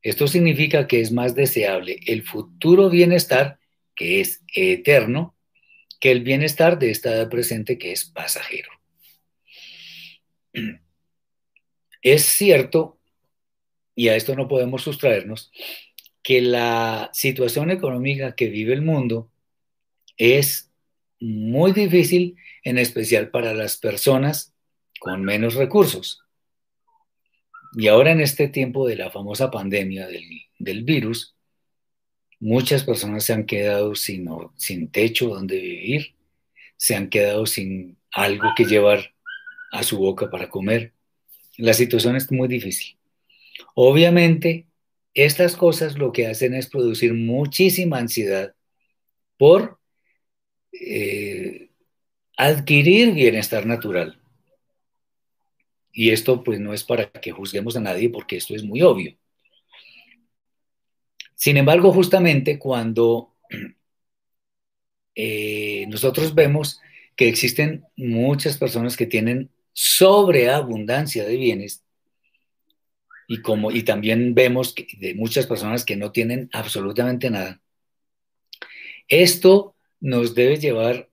[0.03, 3.59] Esto significa que es más deseable el futuro bienestar,
[3.95, 5.37] que es eterno,
[6.01, 8.71] que el bienestar de esta edad presente, que es pasajero.
[12.03, 12.99] Es cierto,
[13.95, 15.53] y a esto no podemos sustraernos,
[16.23, 19.31] que la situación económica que vive el mundo
[20.17, 20.71] es
[21.21, 24.55] muy difícil, en especial para las personas
[24.99, 26.23] con menos recursos.
[27.73, 30.09] Y ahora en este tiempo de la famosa pandemia
[30.59, 31.37] del, virus,
[32.41, 36.15] muchas personas se han quedado sin, sin techo donde vivir,
[36.77, 39.15] se han quedado sin algo que llevar
[39.73, 40.93] a su boca para comer.
[41.57, 42.97] La situación es muy difícil.
[43.75, 44.67] Obviamente,
[45.15, 48.55] estas cosas lo que hacen es producir muchísima ansiedad
[49.37, 49.79] por
[50.73, 51.71] eh,
[52.37, 54.20] adquirir bienestar natural.
[55.93, 59.17] Y esto pues no es para que juzguemos a nadie porque esto es muy obvio.
[61.35, 63.35] Sin embargo, justamente cuando
[65.15, 66.81] eh, nosotros vemos
[67.17, 71.85] que existen muchas personas que tienen sobreabundancia de bienes
[73.27, 77.61] y como y también vemos que de muchas personas que no tienen absolutamente nada.
[79.07, 81.09] Esto nos debe llevar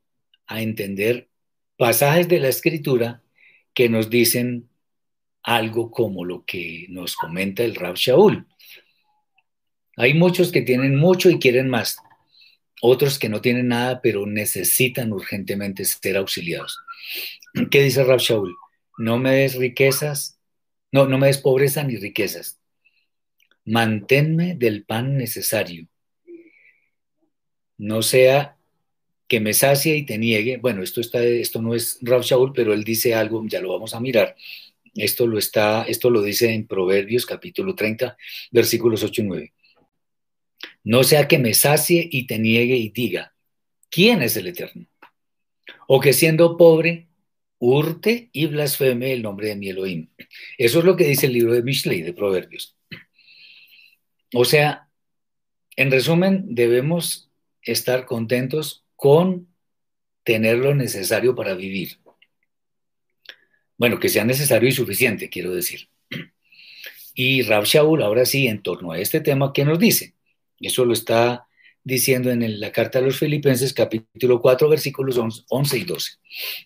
[0.48, 1.30] a entender
[1.78, 3.22] pasajes de la escritura
[3.78, 4.72] que nos dicen
[5.44, 8.48] algo como lo que nos comenta el Rab Shaul.
[9.98, 11.98] Hay muchos que tienen mucho y quieren más,
[12.82, 16.80] otros que no tienen nada pero necesitan urgentemente ser auxiliados.
[17.70, 18.56] ¿Qué dice Rab Shaul?
[18.98, 20.40] No me des riquezas,
[20.92, 22.60] no, no me des pobreza ni riquezas.
[23.64, 25.88] Manténme del pan necesario.
[27.78, 28.57] No sea
[29.28, 30.58] que me sacie y te niegue.
[30.58, 33.94] Bueno, esto, está, esto no es Rav Shaul, pero él dice algo, ya lo vamos
[33.94, 34.36] a mirar.
[34.96, 38.18] Esto lo, está, esto lo dice en Proverbios capítulo 30,
[38.52, 39.54] versículos 8 y 9.
[40.86, 43.36] No sea que me sacie y te niegue y diga,
[43.90, 44.88] ¿quién es el Eterno?
[45.88, 47.08] O que siendo pobre,
[47.60, 50.10] hurte y blasfeme el nombre de mi Elohim.
[50.58, 52.76] Eso es lo que dice el libro de Mishlei, de Proverbios.
[54.34, 54.90] O sea,
[55.76, 57.30] en resumen, debemos
[57.62, 59.48] estar contentos con
[60.24, 62.00] tener lo necesario para vivir.
[63.78, 65.88] Bueno, que sea necesario y suficiente, quiero decir.
[67.14, 70.16] Y Rab Shaul, ahora sí, en torno a este tema, ¿qué nos dice?
[70.60, 71.48] Eso lo está
[71.84, 76.12] diciendo en la carta a los Filipenses, capítulo 4, versículos 11 y 12.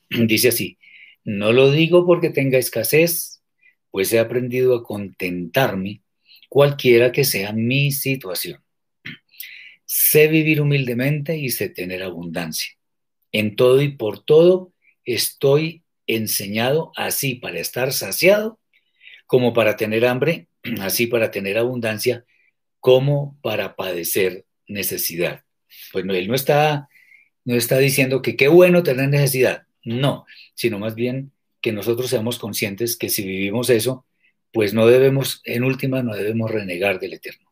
[0.25, 0.77] Dice así,
[1.23, 3.43] no lo digo porque tenga escasez,
[3.91, 6.01] pues he aprendido a contentarme
[6.49, 8.63] cualquiera que sea mi situación.
[9.93, 12.71] Sé vivir humildemente y sé tener abundancia.
[13.33, 14.71] En todo y por todo
[15.03, 18.57] estoy enseñado así para estar saciado,
[19.27, 20.47] como para tener hambre,
[20.79, 22.23] así para tener abundancia,
[22.79, 25.43] como para padecer necesidad.
[25.91, 26.87] Pues él no está,
[27.43, 32.39] no está diciendo que qué bueno tener necesidad, no, sino más bien que nosotros seamos
[32.39, 34.05] conscientes que si vivimos eso,
[34.53, 37.51] pues no debemos, en última, no debemos renegar del Eterno.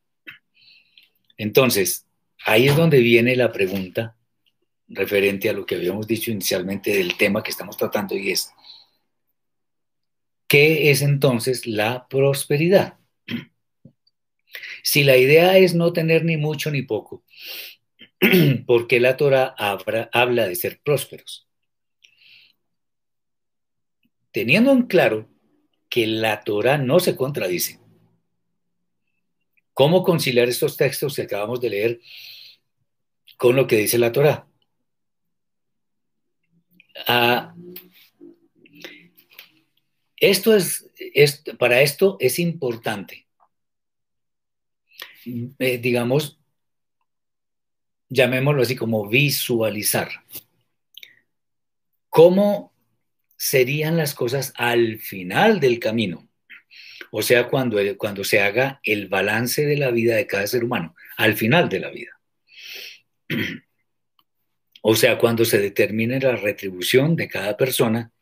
[1.38, 2.06] Entonces,
[2.46, 4.16] ahí es donde viene la pregunta
[4.88, 8.52] referente a lo que habíamos dicho inicialmente del tema que estamos tratando y es,
[10.48, 12.98] ¿qué es entonces la prosperidad?
[14.84, 17.24] Si la idea es no tener ni mucho ni poco,
[18.66, 19.56] ¿por qué la Torah
[20.12, 21.48] habla de ser prósperos?
[24.32, 25.30] Teniendo en claro
[25.90, 27.80] que la Torah no se contradice.
[29.80, 32.02] ¿Cómo conciliar estos textos que acabamos de leer
[33.38, 34.46] con lo que dice la Torah?
[37.08, 37.56] Ah,
[40.18, 40.92] esto es,
[41.58, 43.26] para esto es importante,
[45.26, 46.42] eh, digamos,
[48.10, 50.10] llamémoslo así como visualizar.
[52.10, 52.74] ¿Cómo
[53.38, 56.29] serían las cosas al final del camino?
[57.12, 60.96] O sea, cuando, cuando se haga el balance de la vida de cada ser humano,
[61.18, 62.20] al final de la vida.
[64.82, 68.14] O sea, cuando se determine la retribución de cada persona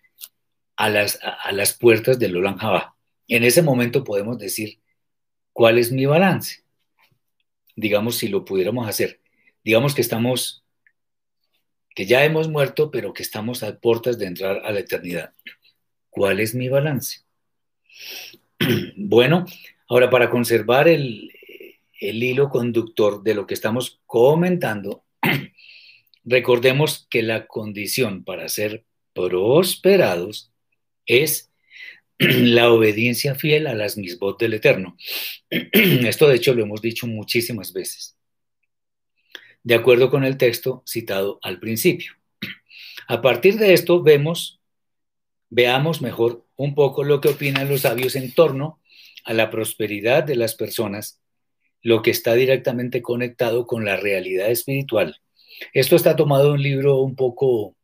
[0.76, 2.95] a las, a, las puertas del Olam Jabá.
[3.28, 4.80] En ese momento podemos decir
[5.54, 6.64] cuál es mi balance.
[7.76, 9.22] Digamos, si lo pudiéramos hacer.
[9.64, 10.64] Digamos que estamos,
[11.93, 15.34] que ya hemos muerto, pero que estamos a puertas de entrar a la eternidad.
[16.10, 17.26] ¿Cuál es mi balance?
[18.95, 19.45] Bueno,
[19.88, 21.31] ahora para conservar el,
[21.99, 25.05] hilo conductor de lo que estamos comentando,
[26.29, 28.83] Recordemos que la condición para ser
[29.13, 30.51] prosperados
[31.05, 31.53] es
[32.17, 34.97] la obediencia fiel a las misbot del Eterno.
[35.49, 38.17] Esto de hecho lo hemos dicho muchísimas veces.
[39.63, 42.11] De acuerdo con el texto citado al principio.
[43.07, 44.57] A partir de esto vemos,
[45.50, 48.82] veamos mejor un poco lo que opinan los sabios en torno
[49.24, 51.22] a la prosperidad de las personas,
[51.82, 55.22] lo que está directamente conectado con la realidad espiritual
[55.74, 57.76] esto está tomado de un libro un poco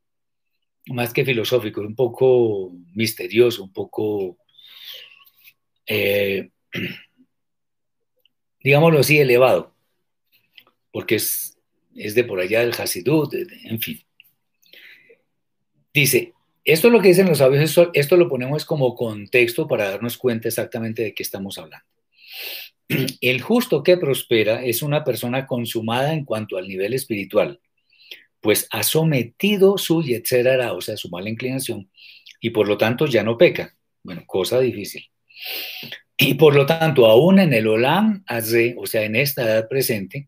[0.88, 4.38] más que filosófico, un poco misterioso, un poco,
[5.86, 6.49] eh,
[8.64, 9.74] digámoslo así, elevado,
[10.91, 11.57] porque es,
[11.93, 14.03] de por allá del Hasidut, en fin.
[15.93, 16.34] Dice,
[16.66, 20.18] esto es lo que dicen los sabios, esto, esto lo ponemos como contexto para darnos
[20.18, 21.86] cuenta exactamente de qué estamos hablando.
[23.22, 27.59] El justo que prospera es una persona consumada en cuanto al nivel espiritual,
[28.39, 31.89] pues ha sometido su yetzerara, o sea, su mala inclinación,
[32.41, 33.76] y por lo tanto ya no peca.
[34.03, 35.09] Bueno, cosa difícil.
[36.18, 40.28] Y por lo tanto, aún en el Olam Azre, o sea, en esta edad presente,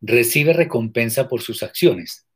[0.00, 2.27] recibe recompensa por sus acciones,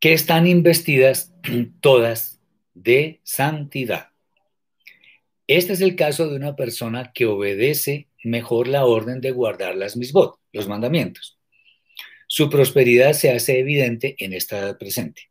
[0.00, 1.32] que están investidas
[1.80, 2.40] todas
[2.74, 4.10] de santidad.
[5.46, 9.96] Este es el caso de una persona que obedece mejor la orden de guardar las
[9.96, 11.38] misbot, los mandamientos.
[12.26, 15.30] Su prosperidad se hace evidente en esta edad presente,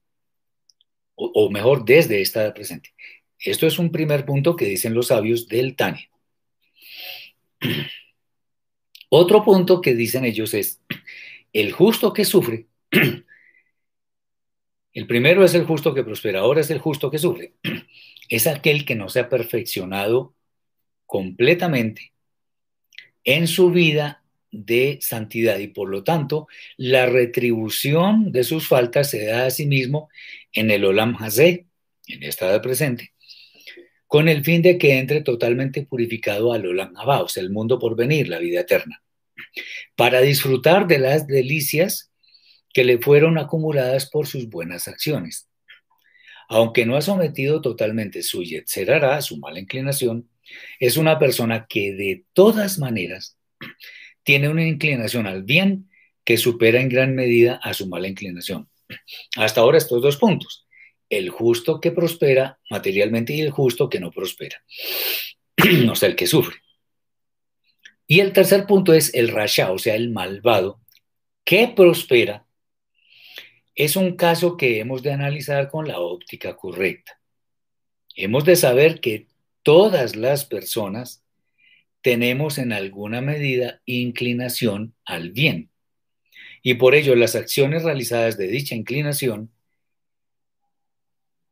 [1.14, 2.94] o, mejor, desde esta edad presente.
[3.40, 6.10] Esto es un primer punto que dicen los sabios del Tania.
[9.10, 10.82] Otro punto que dicen ellos es,
[11.54, 12.66] el justo que sufre,
[14.98, 17.54] el primero es el justo que prospera, ahora es el justo que sufre.
[18.30, 20.34] Es aquel que no se ha perfeccionado
[21.06, 22.14] completamente
[23.24, 29.24] en su vida de santidad y por lo tanto la retribución de sus faltas se
[29.26, 30.10] da a sí mismo
[30.52, 31.68] en el Olam Hazé,
[32.08, 33.14] en esta edad presente,
[34.08, 38.30] con el fin de que entre totalmente purificado al Olam Haba, el mundo por venir,
[38.30, 39.04] la vida eterna,
[39.96, 42.12] para disfrutar de las delicias
[42.78, 45.48] que le fueron acumuladas por sus buenas acciones
[46.48, 50.30] aunque no ha sometido totalmente su yetzerara, su mala inclinación,
[50.80, 53.38] es una persona que de todas maneras
[54.24, 55.90] tiene una inclinación al bien
[56.24, 58.70] que supera en gran medida a su mala inclinación.
[59.36, 60.64] Hasta ahora estos dos puntos.
[61.10, 64.62] el justo que prospera materialmente y el justo que no prospera,
[65.90, 66.58] o sea, el que sufre.
[68.06, 70.82] Y el tercer punto es el rasha, o sea, el malvado,
[71.46, 72.47] que prospera.
[73.78, 77.22] Es un caso que hemos de analizar con la óptica correcta.
[78.16, 79.28] Hemos de saber que
[79.62, 81.24] todas las personas
[82.02, 85.70] tenemos en alguna medida inclinación al bien.
[86.64, 89.52] Y por ello las acciones realizadas de dicha inclinación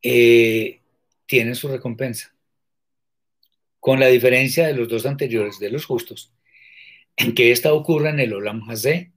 [0.01, 0.81] eh,
[1.27, 2.33] tienen su recompensa.
[3.79, 6.33] Con la diferencia de los dos anteriores de los justos,
[7.17, 9.11] en que esta ocurre en el Olam Hazé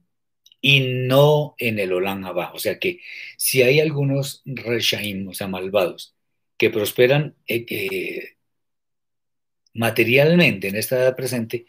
[0.61, 2.51] y no en el Olam Haba.
[2.53, 2.99] O sea que
[3.37, 6.15] si hay algunos reshaim, o sea, malvados,
[6.57, 8.35] que prosperan eh, eh,
[9.73, 11.65] materialmente en esta edad presente,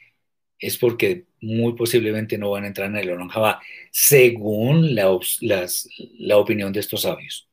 [0.58, 3.60] es porque muy posiblemente no van a entrar en el Olam Haba,
[3.90, 5.16] según la,
[6.18, 7.48] la opinión de estos sabios.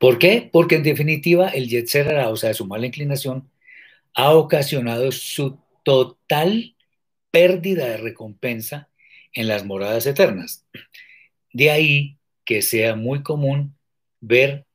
[0.00, 0.48] ¿Por qué?
[0.52, 3.50] Porque en definitiva el Yetzer o sea, su mala inclinación,
[4.14, 6.76] ha ocasionado su total
[7.30, 8.88] pérdida de recompensa
[9.32, 10.66] en las moradas eternas.
[11.52, 13.76] De ahí que sea muy común
[14.20, 14.66] ver,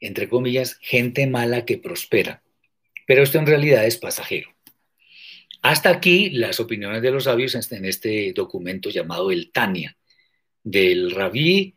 [0.00, 2.42] entre comillas, gente mala que prospera.
[3.06, 4.56] Pero esto en realidad es pasajero.
[5.62, 9.96] Hasta aquí las opiniones de los sabios en este documento llamado el Tania,
[10.62, 11.74] del rabí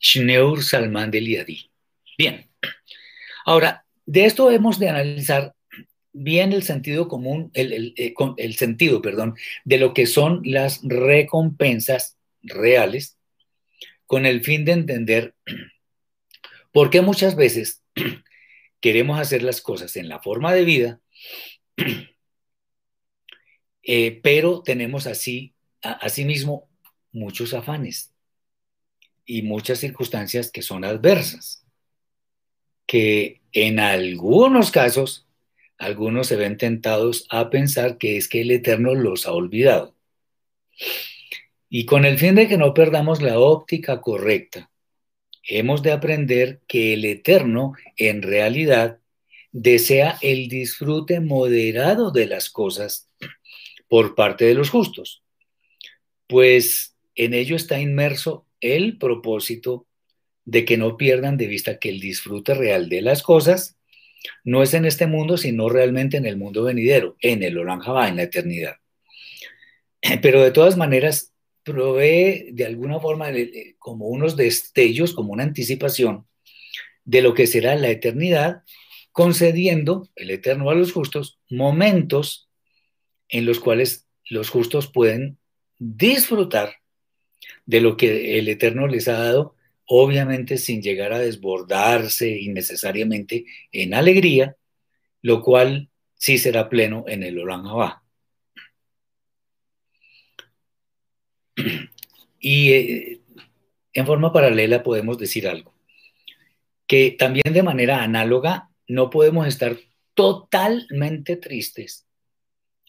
[0.00, 1.70] Shneur Salman de Liadi.
[2.16, 2.50] Bien,
[3.44, 5.54] ahora, de esto hemos de analizar
[6.22, 12.16] bien el sentido común, el, eh, el, sentido, perdón, de lo que son las recompensas
[12.42, 13.18] reales,
[14.06, 15.34] con el fin de entender
[16.72, 17.82] por qué muchas veces
[18.80, 21.00] queremos hacer las cosas en la forma de vida,
[23.82, 26.68] eh, pero tenemos así, asimismo,
[27.12, 28.12] muchos afanes
[29.24, 31.64] y muchas circunstancias que son adversas,
[32.86, 35.27] que en algunos casos
[35.78, 39.94] algunos se ven tentados a pensar que es que el Eterno los ha olvidado.
[41.70, 44.70] Y con el fin de que no perdamos la óptica correcta,
[45.44, 48.98] hemos de aprender que el Eterno en realidad
[49.52, 53.08] desea el disfrute moderado de las cosas
[53.88, 55.22] por parte de los justos,
[56.26, 59.86] pues en ello está inmerso el propósito
[60.44, 63.77] de que no pierdan de vista que el disfrute real de las cosas
[64.44, 68.16] no es en este mundo, sino realmente en el mundo venidero, en el Oranjaba, en
[68.16, 68.76] la eternidad.
[70.22, 73.28] Pero de todas maneras, provee de alguna forma
[73.78, 76.26] como unos destellos, como una anticipación
[77.04, 78.62] de lo que será la eternidad,
[79.12, 82.48] concediendo el eterno a los justos momentos
[83.28, 85.38] en los cuales los justos pueden
[85.78, 86.76] disfrutar
[87.66, 89.54] de lo que el eterno les ha dado
[89.90, 94.56] obviamente sin llegar a desbordarse innecesariamente en alegría,
[95.22, 97.64] lo cual sí será pleno en el Olam.
[102.40, 103.20] Y eh,
[103.92, 105.74] en forma paralela podemos decir algo,
[106.86, 109.76] que también de manera análoga no podemos estar
[110.14, 112.06] totalmente tristes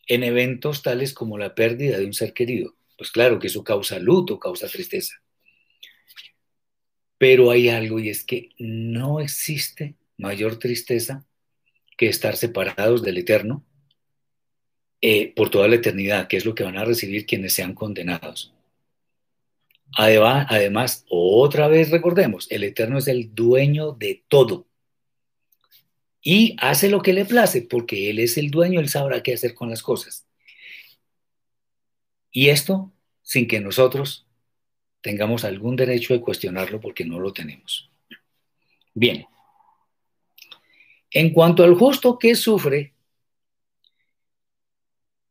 [0.05, 2.75] en eventos tales como la pérdida de un ser querido.
[2.95, 5.15] Pues claro que eso causa luto, causa tristeza.
[7.19, 11.23] Pero hay algo y es que no existe mayor tristeza
[11.95, 13.63] que estar separados del Eterno
[15.01, 18.53] eh, por toda la eternidad, que es lo que van a recibir quienes sean condenados.
[19.95, 24.67] Además, además, otra vez recordemos, el Eterno es el dueño de todo
[26.21, 29.55] y hace lo que le place, porque Él es el dueño, Él sabrá qué hacer
[29.55, 30.25] con las cosas.
[32.31, 32.93] Y esto
[33.23, 34.28] sin que nosotros
[35.01, 37.89] tengamos algún derecho de cuestionarlo porque no lo tenemos.
[38.93, 39.25] Bien.
[41.11, 42.93] En cuanto al justo que sufre,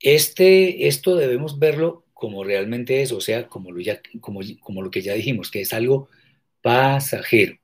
[0.01, 4.91] este, esto debemos verlo como realmente es, o sea, como lo, ya, como, como lo
[4.91, 6.09] que ya dijimos, que es algo
[6.62, 7.57] pasajero.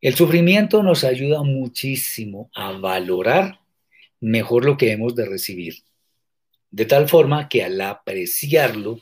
[0.00, 3.60] El sufrimiento nos ayuda muchísimo a valorar
[4.18, 5.76] mejor lo que hemos de recibir,
[6.70, 9.00] de tal forma que al apreciarlo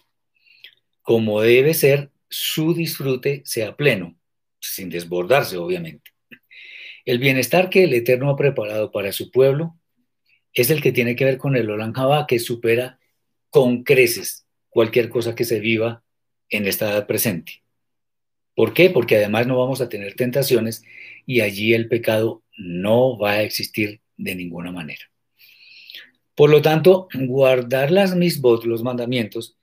[1.09, 4.19] como debe ser, su disfrute sea pleno,
[4.61, 6.11] sin desbordarse, obviamente.
[7.07, 9.75] El bienestar que el Eterno ha preparado para su pueblo
[10.53, 11.95] es el que tiene que ver con el Olan
[12.29, 13.01] que supera
[13.49, 16.05] con creces cualquier cosa que se viva
[16.51, 17.63] en esta edad presente.
[18.55, 18.91] ¿Por qué?
[18.91, 20.85] Porque además no vamos a tener tentaciones
[21.25, 25.11] y allí el pecado no va a existir de ninguna manera.
[26.35, 29.58] Por lo tanto, guardar las misbot, los mandamientos,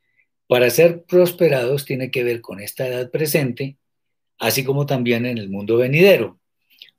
[0.48, 3.78] para ser prosperados tiene que ver con esta edad presente,
[4.38, 6.40] así como también en el mundo venidero,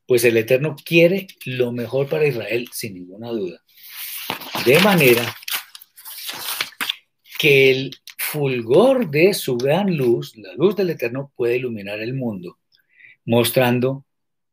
[0.06, 3.62] pues el Eterno quiere lo mejor para Israel, sin ninguna duda.
[4.64, 5.36] De manera
[7.38, 12.58] que el fulgor de su gran luz, la luz del Eterno, puede iluminar el mundo,
[13.24, 14.04] mostrando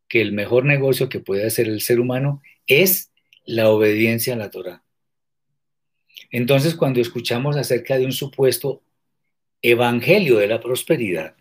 [0.07, 3.11] que el mejor negocio que puede hacer el ser humano es
[3.45, 4.82] la obediencia a la Torah.
[6.31, 8.83] Entonces, cuando escuchamos acerca de un supuesto
[9.61, 11.35] evangelio de la prosperidad,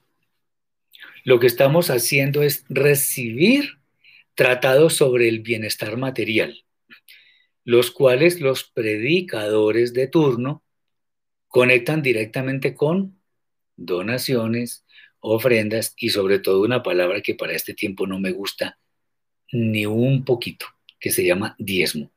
[1.25, 3.79] lo que estamos haciendo es recibir
[4.35, 6.65] tratados sobre el bienestar material,
[7.65, 10.63] los cuales los predicadores de turno
[11.49, 13.21] conectan directamente con
[13.77, 14.85] donaciones,
[15.21, 18.79] ofrendas y sobre todo una palabra que para este tiempo no me gusta
[19.53, 20.67] ni un poquito,
[20.99, 22.11] que se llama diezmo.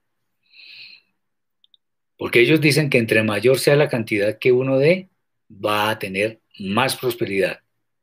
[2.18, 5.10] Porque ellos dicen que entre mayor sea la cantidad que uno dé,
[5.50, 7.62] va a tener más prosperidad.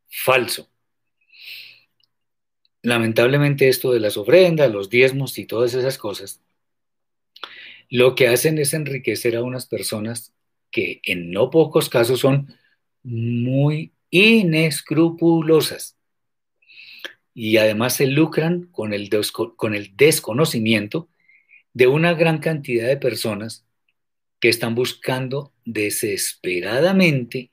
[0.08, 0.68] Falso.
[2.82, 6.42] Lamentablemente esto de las ofrendas, los diezmos y todas esas cosas,
[7.88, 10.32] lo que hacen es enriquecer a unas personas
[10.70, 12.54] que en no pocos casos son
[13.02, 15.96] muy inescrupulosas
[17.34, 19.10] y además se lucran con el,
[19.56, 21.08] con el desconocimiento
[21.72, 23.64] de una gran cantidad de personas
[24.42, 27.52] que están buscando desesperadamente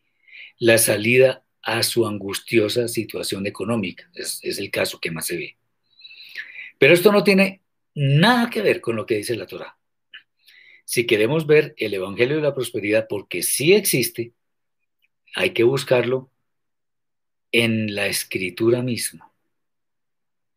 [0.58, 4.10] la salida a su angustiosa situación económica.
[4.16, 5.58] Es, el caso que más se ve.
[6.80, 7.62] Pero esto no tiene
[7.94, 9.78] nada que ver con lo que dice la Torah.
[10.84, 14.34] Si queremos ver el Evangelio de la Prosperidad, porque sí existe,
[15.36, 16.32] hay que buscarlo
[17.52, 19.32] en la escritura misma.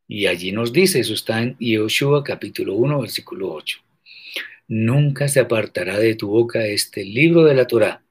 [0.08, 3.82] Y allí nos dice, eso está en Yoshua capítulo 1, versículo 8.
[4.68, 8.02] Nunca se apartará de tu boca este libro de la Torah,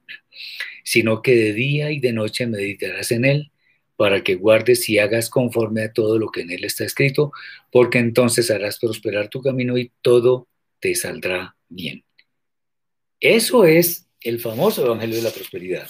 [0.84, 3.52] sino que de día y de noche meditarás en él,
[3.96, 7.32] para que guardes y hagas conforme a todo lo que en él está escrito,
[7.70, 10.48] porque entonces harás prosperar tu camino y todo
[10.80, 12.04] te saldrá bien.
[13.20, 15.88] Eso es el famoso Evangelio de la Prosperidad.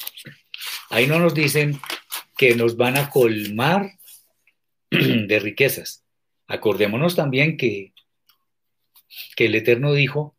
[0.91, 1.81] Ahí no nos dicen
[2.37, 3.93] que nos van a colmar
[4.91, 6.05] de riquezas.
[6.47, 7.95] Acordémonos también que,
[9.37, 10.37] que el Eterno dijo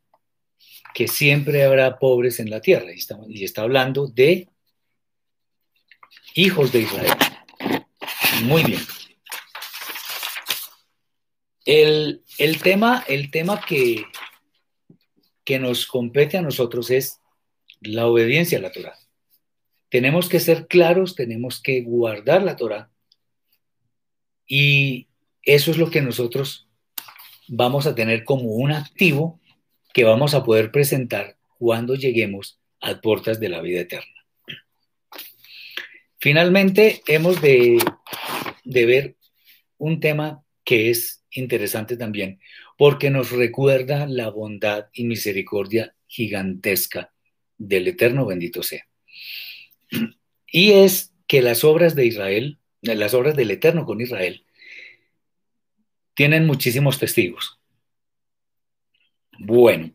[0.94, 2.92] que siempre habrá pobres en la tierra.
[3.28, 4.50] Y está, hablando de
[6.36, 7.12] hijos de Israel.
[8.44, 8.82] Muy bien.
[11.66, 14.06] El, el tema, el tema que,
[15.44, 17.20] que nos compete a nosotros es
[17.82, 18.98] la obediencia a la Torah.
[19.90, 22.90] Tenemos que ser claros, tenemos que guardar la Torah
[24.48, 25.08] y
[25.44, 26.68] eso es lo que nosotros
[27.48, 29.40] vamos a tener como un activo
[29.94, 34.26] que vamos a poder presentar cuando lleguemos a puertas de la vida eterna.
[36.20, 37.78] Finalmente, hemos de,
[38.64, 39.16] de ver
[39.78, 42.40] un tema que es interesante también,
[42.78, 47.14] porque nos recuerda la bondad y misericordia gigantesca
[47.58, 48.88] del Eterno bendito sea.
[50.48, 54.46] Y es que las obras de Israel, las obras del Eterno con Israel,
[56.14, 57.60] tienen muchísimos testigos.
[59.40, 59.92] Bueno,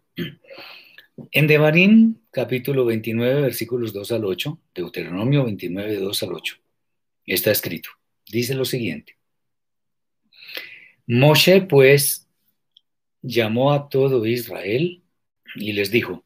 [1.30, 6.57] en Devarim, capítulo 29, versículos 2 al 8, Deuteronomio 29, 2 al 8,
[7.24, 7.91] está escrito.
[8.26, 9.16] Dice lo siguiente.
[11.07, 12.28] Moshe, pues,
[13.22, 15.03] llamó a todo Israel
[15.55, 16.24] y les dijo,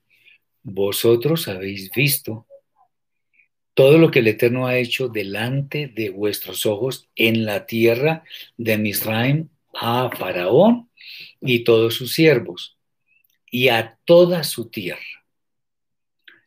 [0.63, 2.47] vosotros habéis visto
[3.75, 8.25] todo lo que el Eterno ha hecho delante de vuestros ojos en la tierra
[8.57, 10.91] de Misraim a Faraón
[11.41, 12.79] y todos sus siervos
[13.53, 14.99] y a toda su tierra.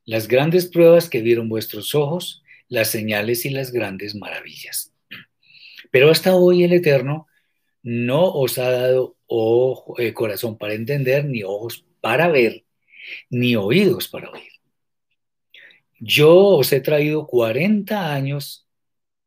[0.05, 4.91] Las grandes pruebas que vieron vuestros ojos, las señales y las grandes maravillas.
[5.91, 7.27] Pero hasta hoy el Eterno
[7.83, 12.65] no os ha dado ojo, eh, corazón para entender, ni ojos para ver,
[13.29, 14.51] ni oídos para oír.
[15.99, 18.67] Yo os he traído 40 años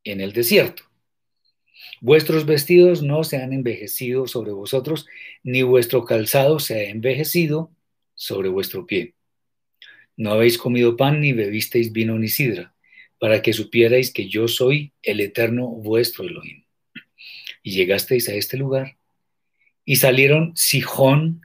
[0.03, 0.83] en el desierto.
[2.01, 5.07] Vuestros vestidos no se han envejecido sobre vosotros,
[5.43, 7.73] ni vuestro calzado se ha envejecido
[8.15, 9.15] sobre vuestro pie.
[10.17, 12.75] No habéis comido pan, ni bebisteis vino ni sidra,
[13.19, 16.65] para que supierais que yo soy el eterno vuestro Elohim.
[17.63, 18.97] Y llegasteis a este lugar,
[19.85, 21.43] y salieron Sijón,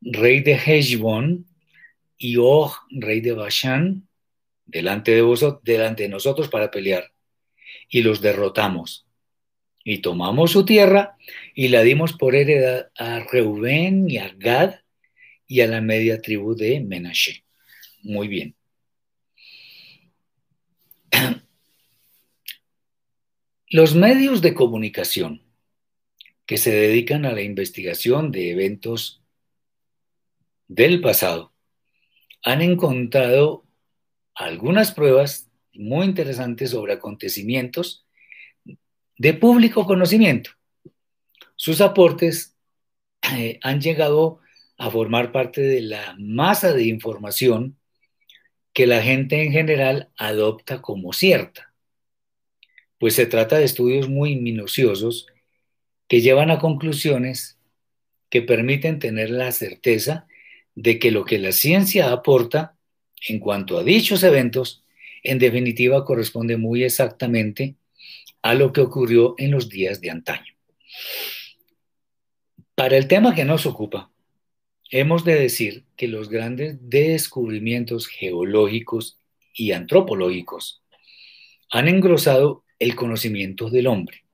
[0.00, 1.46] rey de Heshbon,
[2.18, 4.06] y Og, rey de Bashan,
[4.66, 7.12] delante de vosotros, delante de nosotros para pelear,
[7.88, 9.03] y los derrotamos
[9.84, 11.16] y tomamos su tierra
[11.54, 14.76] y la dimos por heredad a Reubén y a Gad
[15.46, 17.44] y a la media tribu de Menashe.
[18.02, 18.56] Muy bien.
[23.68, 25.42] Los medios de comunicación
[26.46, 29.22] que se dedican a la investigación de eventos
[30.66, 31.52] del pasado
[32.42, 33.66] han encontrado
[34.34, 38.03] algunas pruebas muy interesantes sobre acontecimientos
[39.16, 40.50] de público conocimiento.
[41.56, 42.56] Sus aportes
[43.32, 44.40] eh, han llegado
[44.76, 47.78] a formar parte de la masa de información
[48.72, 51.72] que la gente en general adopta como cierta,
[52.98, 55.26] pues se trata de estudios muy minuciosos
[56.08, 57.58] que llevan a conclusiones
[58.30, 60.26] que permiten tener la certeza
[60.74, 62.76] de que lo que la ciencia aporta
[63.28, 64.84] en cuanto a dichos eventos,
[65.22, 67.76] en definitiva corresponde muy exactamente
[68.44, 70.54] a lo que ocurrió en los días de antaño.
[72.74, 74.12] Para el tema que nos ocupa,
[74.90, 79.18] hemos de decir que los grandes descubrimientos geológicos
[79.54, 80.82] y antropológicos
[81.70, 84.24] han engrosado el conocimiento del hombre.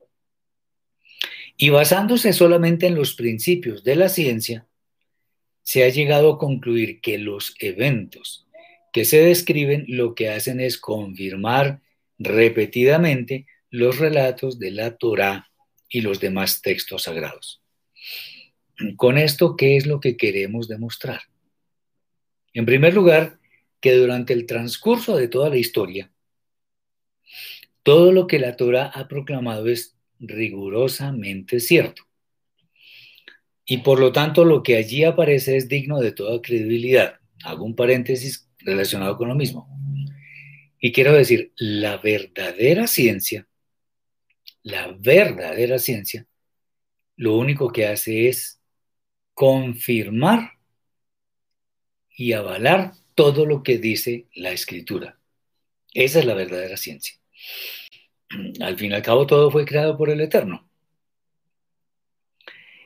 [1.57, 4.67] Y basándose solamente en los principios de la ciencia,
[5.63, 8.49] se ha llegado a concluir que los eventos
[8.93, 11.81] que se describen lo que hacen es confirmar
[12.19, 15.51] repetidamente los relatos de la Torá
[15.89, 17.63] y los demás textos sagrados.
[18.97, 21.21] Con esto, ¿qué es lo que queremos demostrar?
[22.53, 23.39] En primer lugar,
[23.81, 26.13] que durante el transcurso de toda la historia,
[27.83, 32.03] todo lo que la Torah ha proclamado es rigurosamente cierto.
[33.65, 37.21] Y por lo tanto, lo que allí aparece es digno de toda credibilidad.
[37.45, 39.69] Hago un paréntesis relacionado con lo mismo.
[40.81, 43.47] Y quiero decir, la verdadera ciencia,
[44.63, 46.27] la verdadera ciencia,
[47.17, 48.61] lo único que hace es
[49.35, 50.59] confirmar
[52.17, 55.19] y avalar todo lo que dice la escritura.
[55.95, 57.17] Esa es la verdadera ciencia.
[58.61, 60.69] Al fin y al cabo, todo fue creado por el Eterno.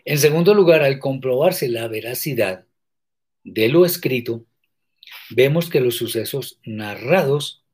[0.04, 2.66] En segundo lugar, al comprobarse la veracidad
[3.42, 4.44] de lo escrito,
[5.30, 7.64] vemos que los sucesos narrados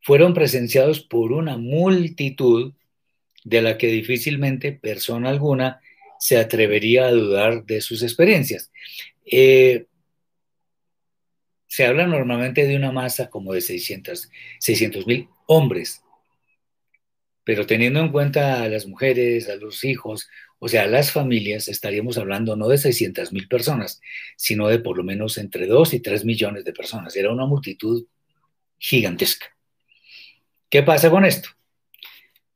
[0.00, 2.74] fueron presenciados por una multitud
[3.44, 5.80] de la que difícilmente persona alguna
[6.18, 8.72] se atrevería a dudar de sus experiencias.
[9.24, 9.86] Eh,
[11.66, 14.28] se habla normalmente de una masa como de 600
[15.06, 16.02] mil hombres,
[17.44, 20.28] pero teniendo en cuenta a las mujeres, a los hijos,
[20.58, 24.00] o sea, a las familias, estaríamos hablando no de 600 mil personas,
[24.36, 27.14] sino de por lo menos entre 2 y 3 millones de personas.
[27.16, 28.06] Era una multitud
[28.78, 29.46] gigantesca.
[30.70, 31.50] ¿Qué pasa con esto?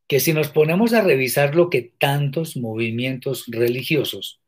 [0.09, 4.41] Que si nos ponemos a revisar lo que tantos movimientos religiosos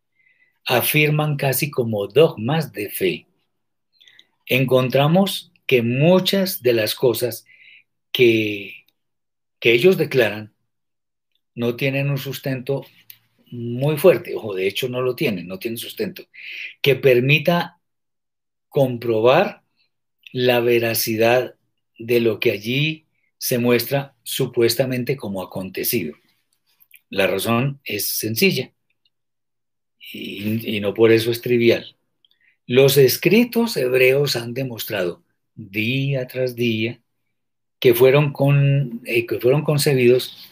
[0.66, 3.26] afirman casi como dogmas de fe,
[4.46, 7.44] encontramos que muchas de las cosas
[8.10, 8.86] que,
[9.60, 10.54] que ellos declaran
[11.54, 12.86] no tienen un sustento
[13.50, 16.24] muy fuerte, o de hecho no lo tienen, no tienen sustento,
[16.80, 17.80] que permita
[18.68, 19.62] comprobar
[20.32, 21.56] la veracidad
[21.98, 23.06] de lo que allí
[23.40, 26.14] se muestra supuestamente como acontecido.
[27.08, 28.74] La razón es sencilla
[30.12, 31.96] y, no por eso es trivial.
[32.66, 35.24] Los escritos hebreos han demostrado
[35.54, 37.00] día tras día
[37.78, 38.34] que fueron,
[39.06, 40.50] eh, que fueron concebidos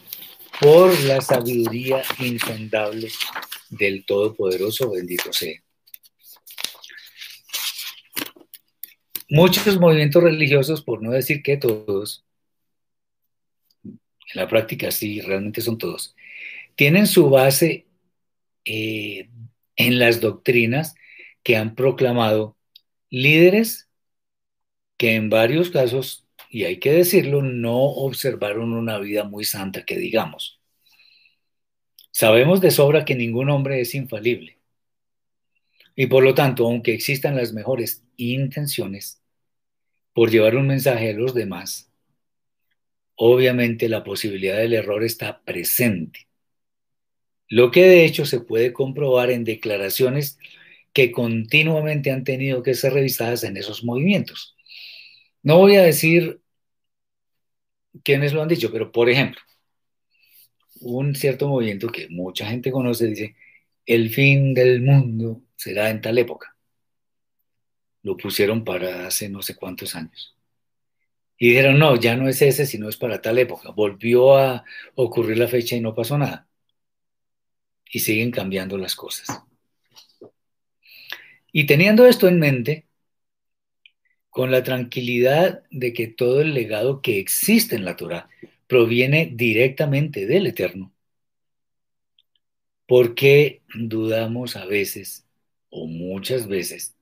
[0.59, 3.09] por la sabiduría insondable
[3.69, 5.63] del Todopoderoso, bendito sea.
[9.29, 12.25] Muchos movimientos religiosos, por no decir que todos,
[14.33, 16.15] en la práctica sí, realmente son todos,
[16.77, 17.87] tienen su base
[18.65, 19.29] eh,
[19.77, 20.95] en las doctrinas
[21.43, 22.57] que han proclamado
[23.11, 23.89] líderes
[24.99, 29.97] que en varios casos, y hay que decirlo, no observaron una vida muy santa, que
[29.97, 30.61] digamos.
[32.11, 34.59] Sabemos de sobra que ningún hombre es infalible.
[35.95, 39.23] Y por lo tanto, aunque existan las mejores intenciones
[40.13, 41.88] por llevar un mensaje a los demás,
[43.19, 46.29] obviamente la posibilidad del error está presente,
[47.49, 50.39] lo que de hecho se puede comprobar en declaraciones
[50.93, 54.57] que continuamente han tenido que ser revisadas en esos movimientos.
[55.43, 56.41] No voy a decir
[58.05, 59.41] quiénes lo han dicho, pero por ejemplo,
[60.81, 63.37] un cierto movimiento que mucha gente conoce dice,
[63.85, 66.57] el fin del mundo será en tal época.
[68.03, 70.38] Lo pusieron para hace no sé cuántos años.
[71.39, 73.71] Y dijeron, no, ya no es ese, sino es para tal época.
[73.71, 74.65] Volvió a
[74.97, 76.49] ocurrir la fecha y no pasó nada.
[77.91, 79.29] Y siguen cambiando las cosas.
[81.53, 82.87] Y teniendo esto en mente,
[84.31, 88.29] con la tranquilidad de que todo el legado que existe en la Torah
[88.67, 90.93] proviene directamente del Eterno.
[92.87, 95.27] ¿Por qué dudamos a veces,
[95.71, 96.97] o muchas veces,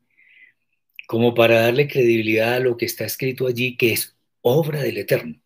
[1.06, 4.15] como para darle credibilidad a lo que está escrito allí, que es
[4.48, 5.40] obra del Eterno?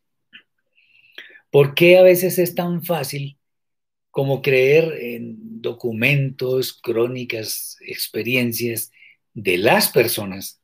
[1.50, 3.38] ¿Por qué a veces es tan fácil
[4.10, 8.92] como creer en documentos, crónicas, experiencias
[9.32, 10.60] de las personas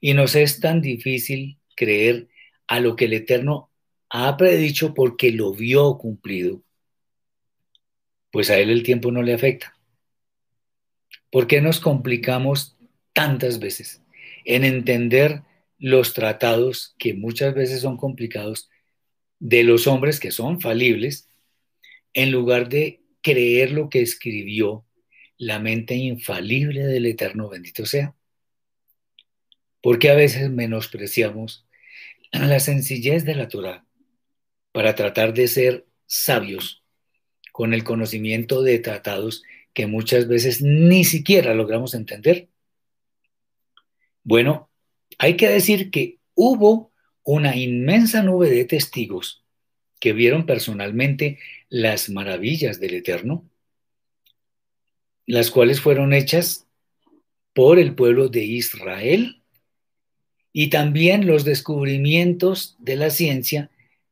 [0.00, 2.28] y nos es tan difícil creer
[2.66, 3.70] a lo que el Eterno
[4.10, 6.60] ha predicho porque lo vio cumplido?
[8.32, 9.78] Pues a él el tiempo no le afecta.
[11.30, 12.76] ¿Por qué nos complicamos
[13.12, 14.02] tantas veces
[14.44, 15.42] en entender
[15.84, 18.70] los tratados que muchas veces son complicados
[19.38, 21.28] de los hombres que son falibles
[22.14, 24.86] en lugar de creer lo que escribió
[25.36, 28.14] la mente infalible del Eterno, bendito sea.
[29.82, 31.66] Porque a veces menospreciamos
[32.32, 33.84] la sencillez de la Torah
[34.72, 36.82] para tratar de ser sabios
[37.52, 39.42] con el conocimiento de tratados
[39.74, 42.48] que muchas veces ni siquiera logramos entender.
[44.22, 44.70] Bueno,
[45.18, 46.92] hay que decir que hubo
[47.22, 49.44] una inmensa nube de testigos
[50.00, 51.38] que vieron personalmente
[51.68, 53.48] las maravillas del Eterno,
[55.26, 56.66] las cuales fueron hechas
[57.54, 59.42] por el pueblo de Israel
[60.52, 63.70] y también los descubrimientos de la ciencia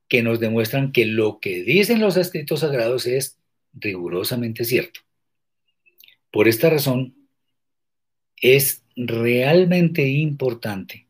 [0.09, 3.39] que nos demuestran que lo que dicen los escritos sagrados es
[3.75, 5.01] rigurosamente cierto.
[6.31, 7.15] Por esta razón,
[8.37, 11.07] es realmente importante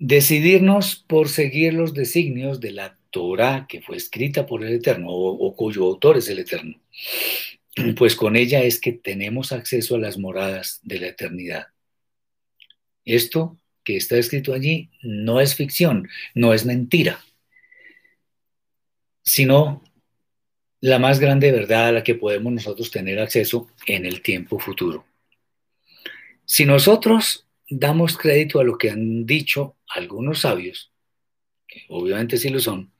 [0.00, 5.32] decidirnos por seguir los designios de la Torah que fue escrita por el Eterno o,
[5.32, 6.80] o, cuyo autor es el Eterno,
[7.96, 11.66] pues con ella es que tenemos acceso a las moradas de la eternidad.
[13.04, 17.20] Esto que está escrito allí no es ficción, no es mentira,
[19.22, 19.82] sino
[20.80, 25.04] la más grande verdad a la que podemos nosotros tener acceso en el tiempo futuro.
[26.44, 30.90] Si nosotros damos crédito a lo que han dicho algunos sabios,
[31.66, 32.92] que obviamente sí lo son,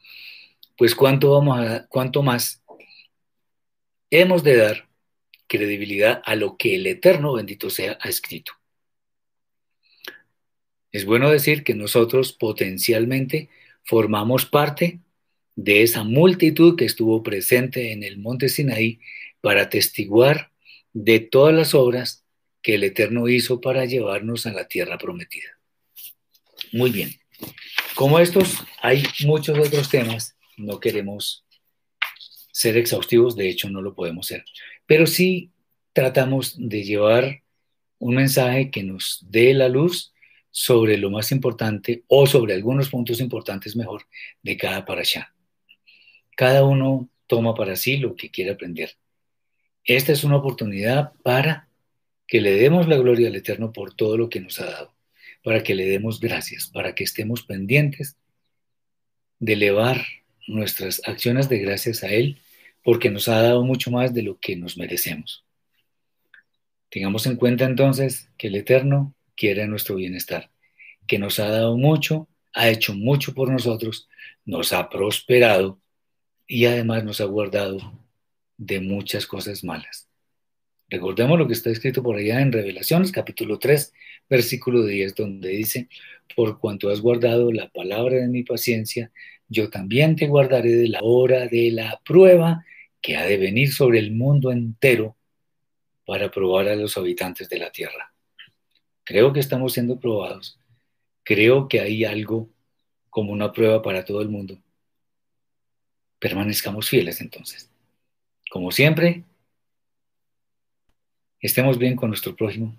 [0.76, 2.62] pues cuánto, vamos cuánto más
[4.11, 4.89] hemos de dar
[5.47, 8.53] credibilidad a lo que el Eterno bendito sea ha escrito.
[10.93, 13.49] Es bueno decir que nosotros potencialmente
[13.85, 15.01] formamos parte
[15.57, 19.01] de esa multitud que estuvo presente en el monte Sinaí
[19.40, 20.51] para testiguar
[20.92, 22.24] de todas las obras
[22.62, 25.59] que el Eterno hizo para llevarnos a la tierra prometida.
[26.72, 27.11] Muy bien.
[27.94, 30.36] Como estos, hay muchos otros temas.
[30.57, 31.44] No queremos
[32.53, 34.44] ser exhaustivos, de hecho no lo podemos ser.
[34.86, 35.51] Pero sí
[35.92, 37.42] tratamos de llevar
[37.98, 40.12] un mensaje que nos dé la luz
[40.51, 44.07] sobre lo más importante o sobre algunos puntos importantes mejor
[44.42, 45.34] de cada parasha.
[46.41, 48.97] Cada uno toma para sí lo que quiere aprender.
[49.84, 51.68] Esta es una oportunidad para
[52.26, 54.95] que le demos la gloria al Eterno por todo lo que nos ha dado,
[55.45, 58.16] para que le demos gracias, para que estemos pendientes
[59.38, 60.03] de elevar
[60.49, 62.41] nuestras acciones de gracias a Él,
[62.82, 65.45] porque nos ha dado mucho más de lo que nos merecemos.
[66.88, 70.51] Tengamos en cuenta entonces que el Eterno quiere nuestro bienestar,
[71.07, 74.09] que nos ha dado mucho, ha hecho mucho por nosotros,
[74.47, 75.78] nos ha prosperado
[76.51, 77.78] y además nos ha guardado
[78.57, 80.09] de muchas cosas malas.
[80.88, 83.92] Recordemos lo que está escrito por allá en Revelaciones, capítulo 3,
[84.28, 85.88] versículo 10, donde dice,
[86.34, 89.12] por cuanto has guardado la palabra de mi paciencia,
[89.46, 92.64] yo también te guardaré de la hora de la prueba
[93.01, 95.16] que ha de venir sobre el mundo entero
[96.05, 98.12] para probar a los habitantes de la tierra.
[99.05, 100.59] Creo que estamos siendo probados.
[101.22, 102.51] Creo que hay algo
[103.09, 104.61] como una prueba para todo el mundo.
[106.20, 107.68] Permanezcamos fieles entonces.
[108.48, 109.24] Como siempre,
[111.40, 112.76] Estemos bien con nuestro prójimo,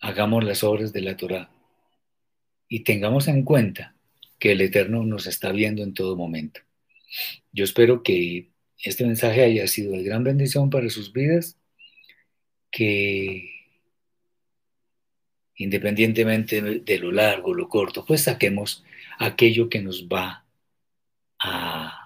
[0.00, 1.48] hagamos las obras de la Torah
[2.68, 3.94] y tengamos en cuenta
[4.40, 6.60] que el Eterno nos está viendo en todo momento.
[7.52, 8.50] Yo espero que
[8.82, 11.56] este mensaje haya sido de gran bendición para sus vidas,
[12.72, 13.48] que
[15.54, 18.84] independientemente de lo largo lo corto, pues saquemos
[19.20, 20.44] aquello que nos va
[21.38, 22.05] a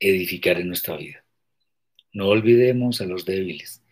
[0.00, 1.24] edificar en nuestra vida.
[2.12, 3.82] No olvidemos a los débiles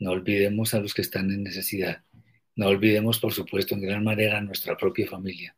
[0.00, 2.02] no olvidemos a los que están en necesidad.
[2.56, 5.54] No olvidemos, por supuesto, en gran manera a nuestra propia familia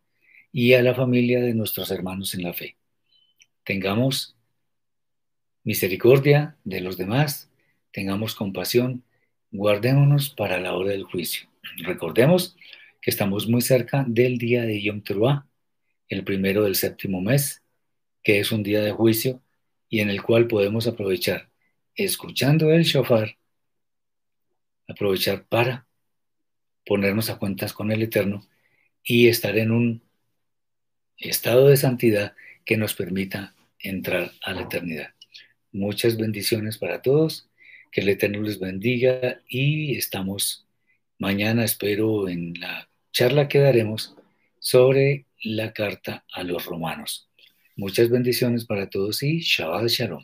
[0.51, 2.77] y a la familia de nuestros hermanos en la fe.
[3.65, 4.37] Tengamos
[5.63, 7.51] misericordia de los demás,
[7.93, 9.05] tengamos compasión,
[9.53, 11.49] guardémonos para la hora del juicio.
[11.79, 12.57] Recordemos
[13.01, 15.47] que estamos muy cerca del día de Yom Teruah,
[16.09, 17.63] el primero del séptimo mes,
[18.25, 19.41] que es un día de juicio
[19.93, 21.51] y en el cual podemos aprovechar,
[21.95, 23.37] escuchando el shofar,
[24.89, 25.87] aprovechar para
[26.87, 28.49] ponernos a cuentas con el Eterno
[29.05, 30.03] y estar en un
[31.19, 32.35] estado de santidad
[32.65, 35.11] que nos permita entrar a la eternidad.
[35.73, 37.51] Muchas bendiciones para todos,
[37.91, 40.67] que el Eterno les bendiga y estamos
[41.19, 44.17] mañana, espero, en la charla que daremos
[44.59, 47.29] sobre la carta a los romanos.
[47.83, 50.23] Muchas bendiciones para todos y Shabbat Shalom.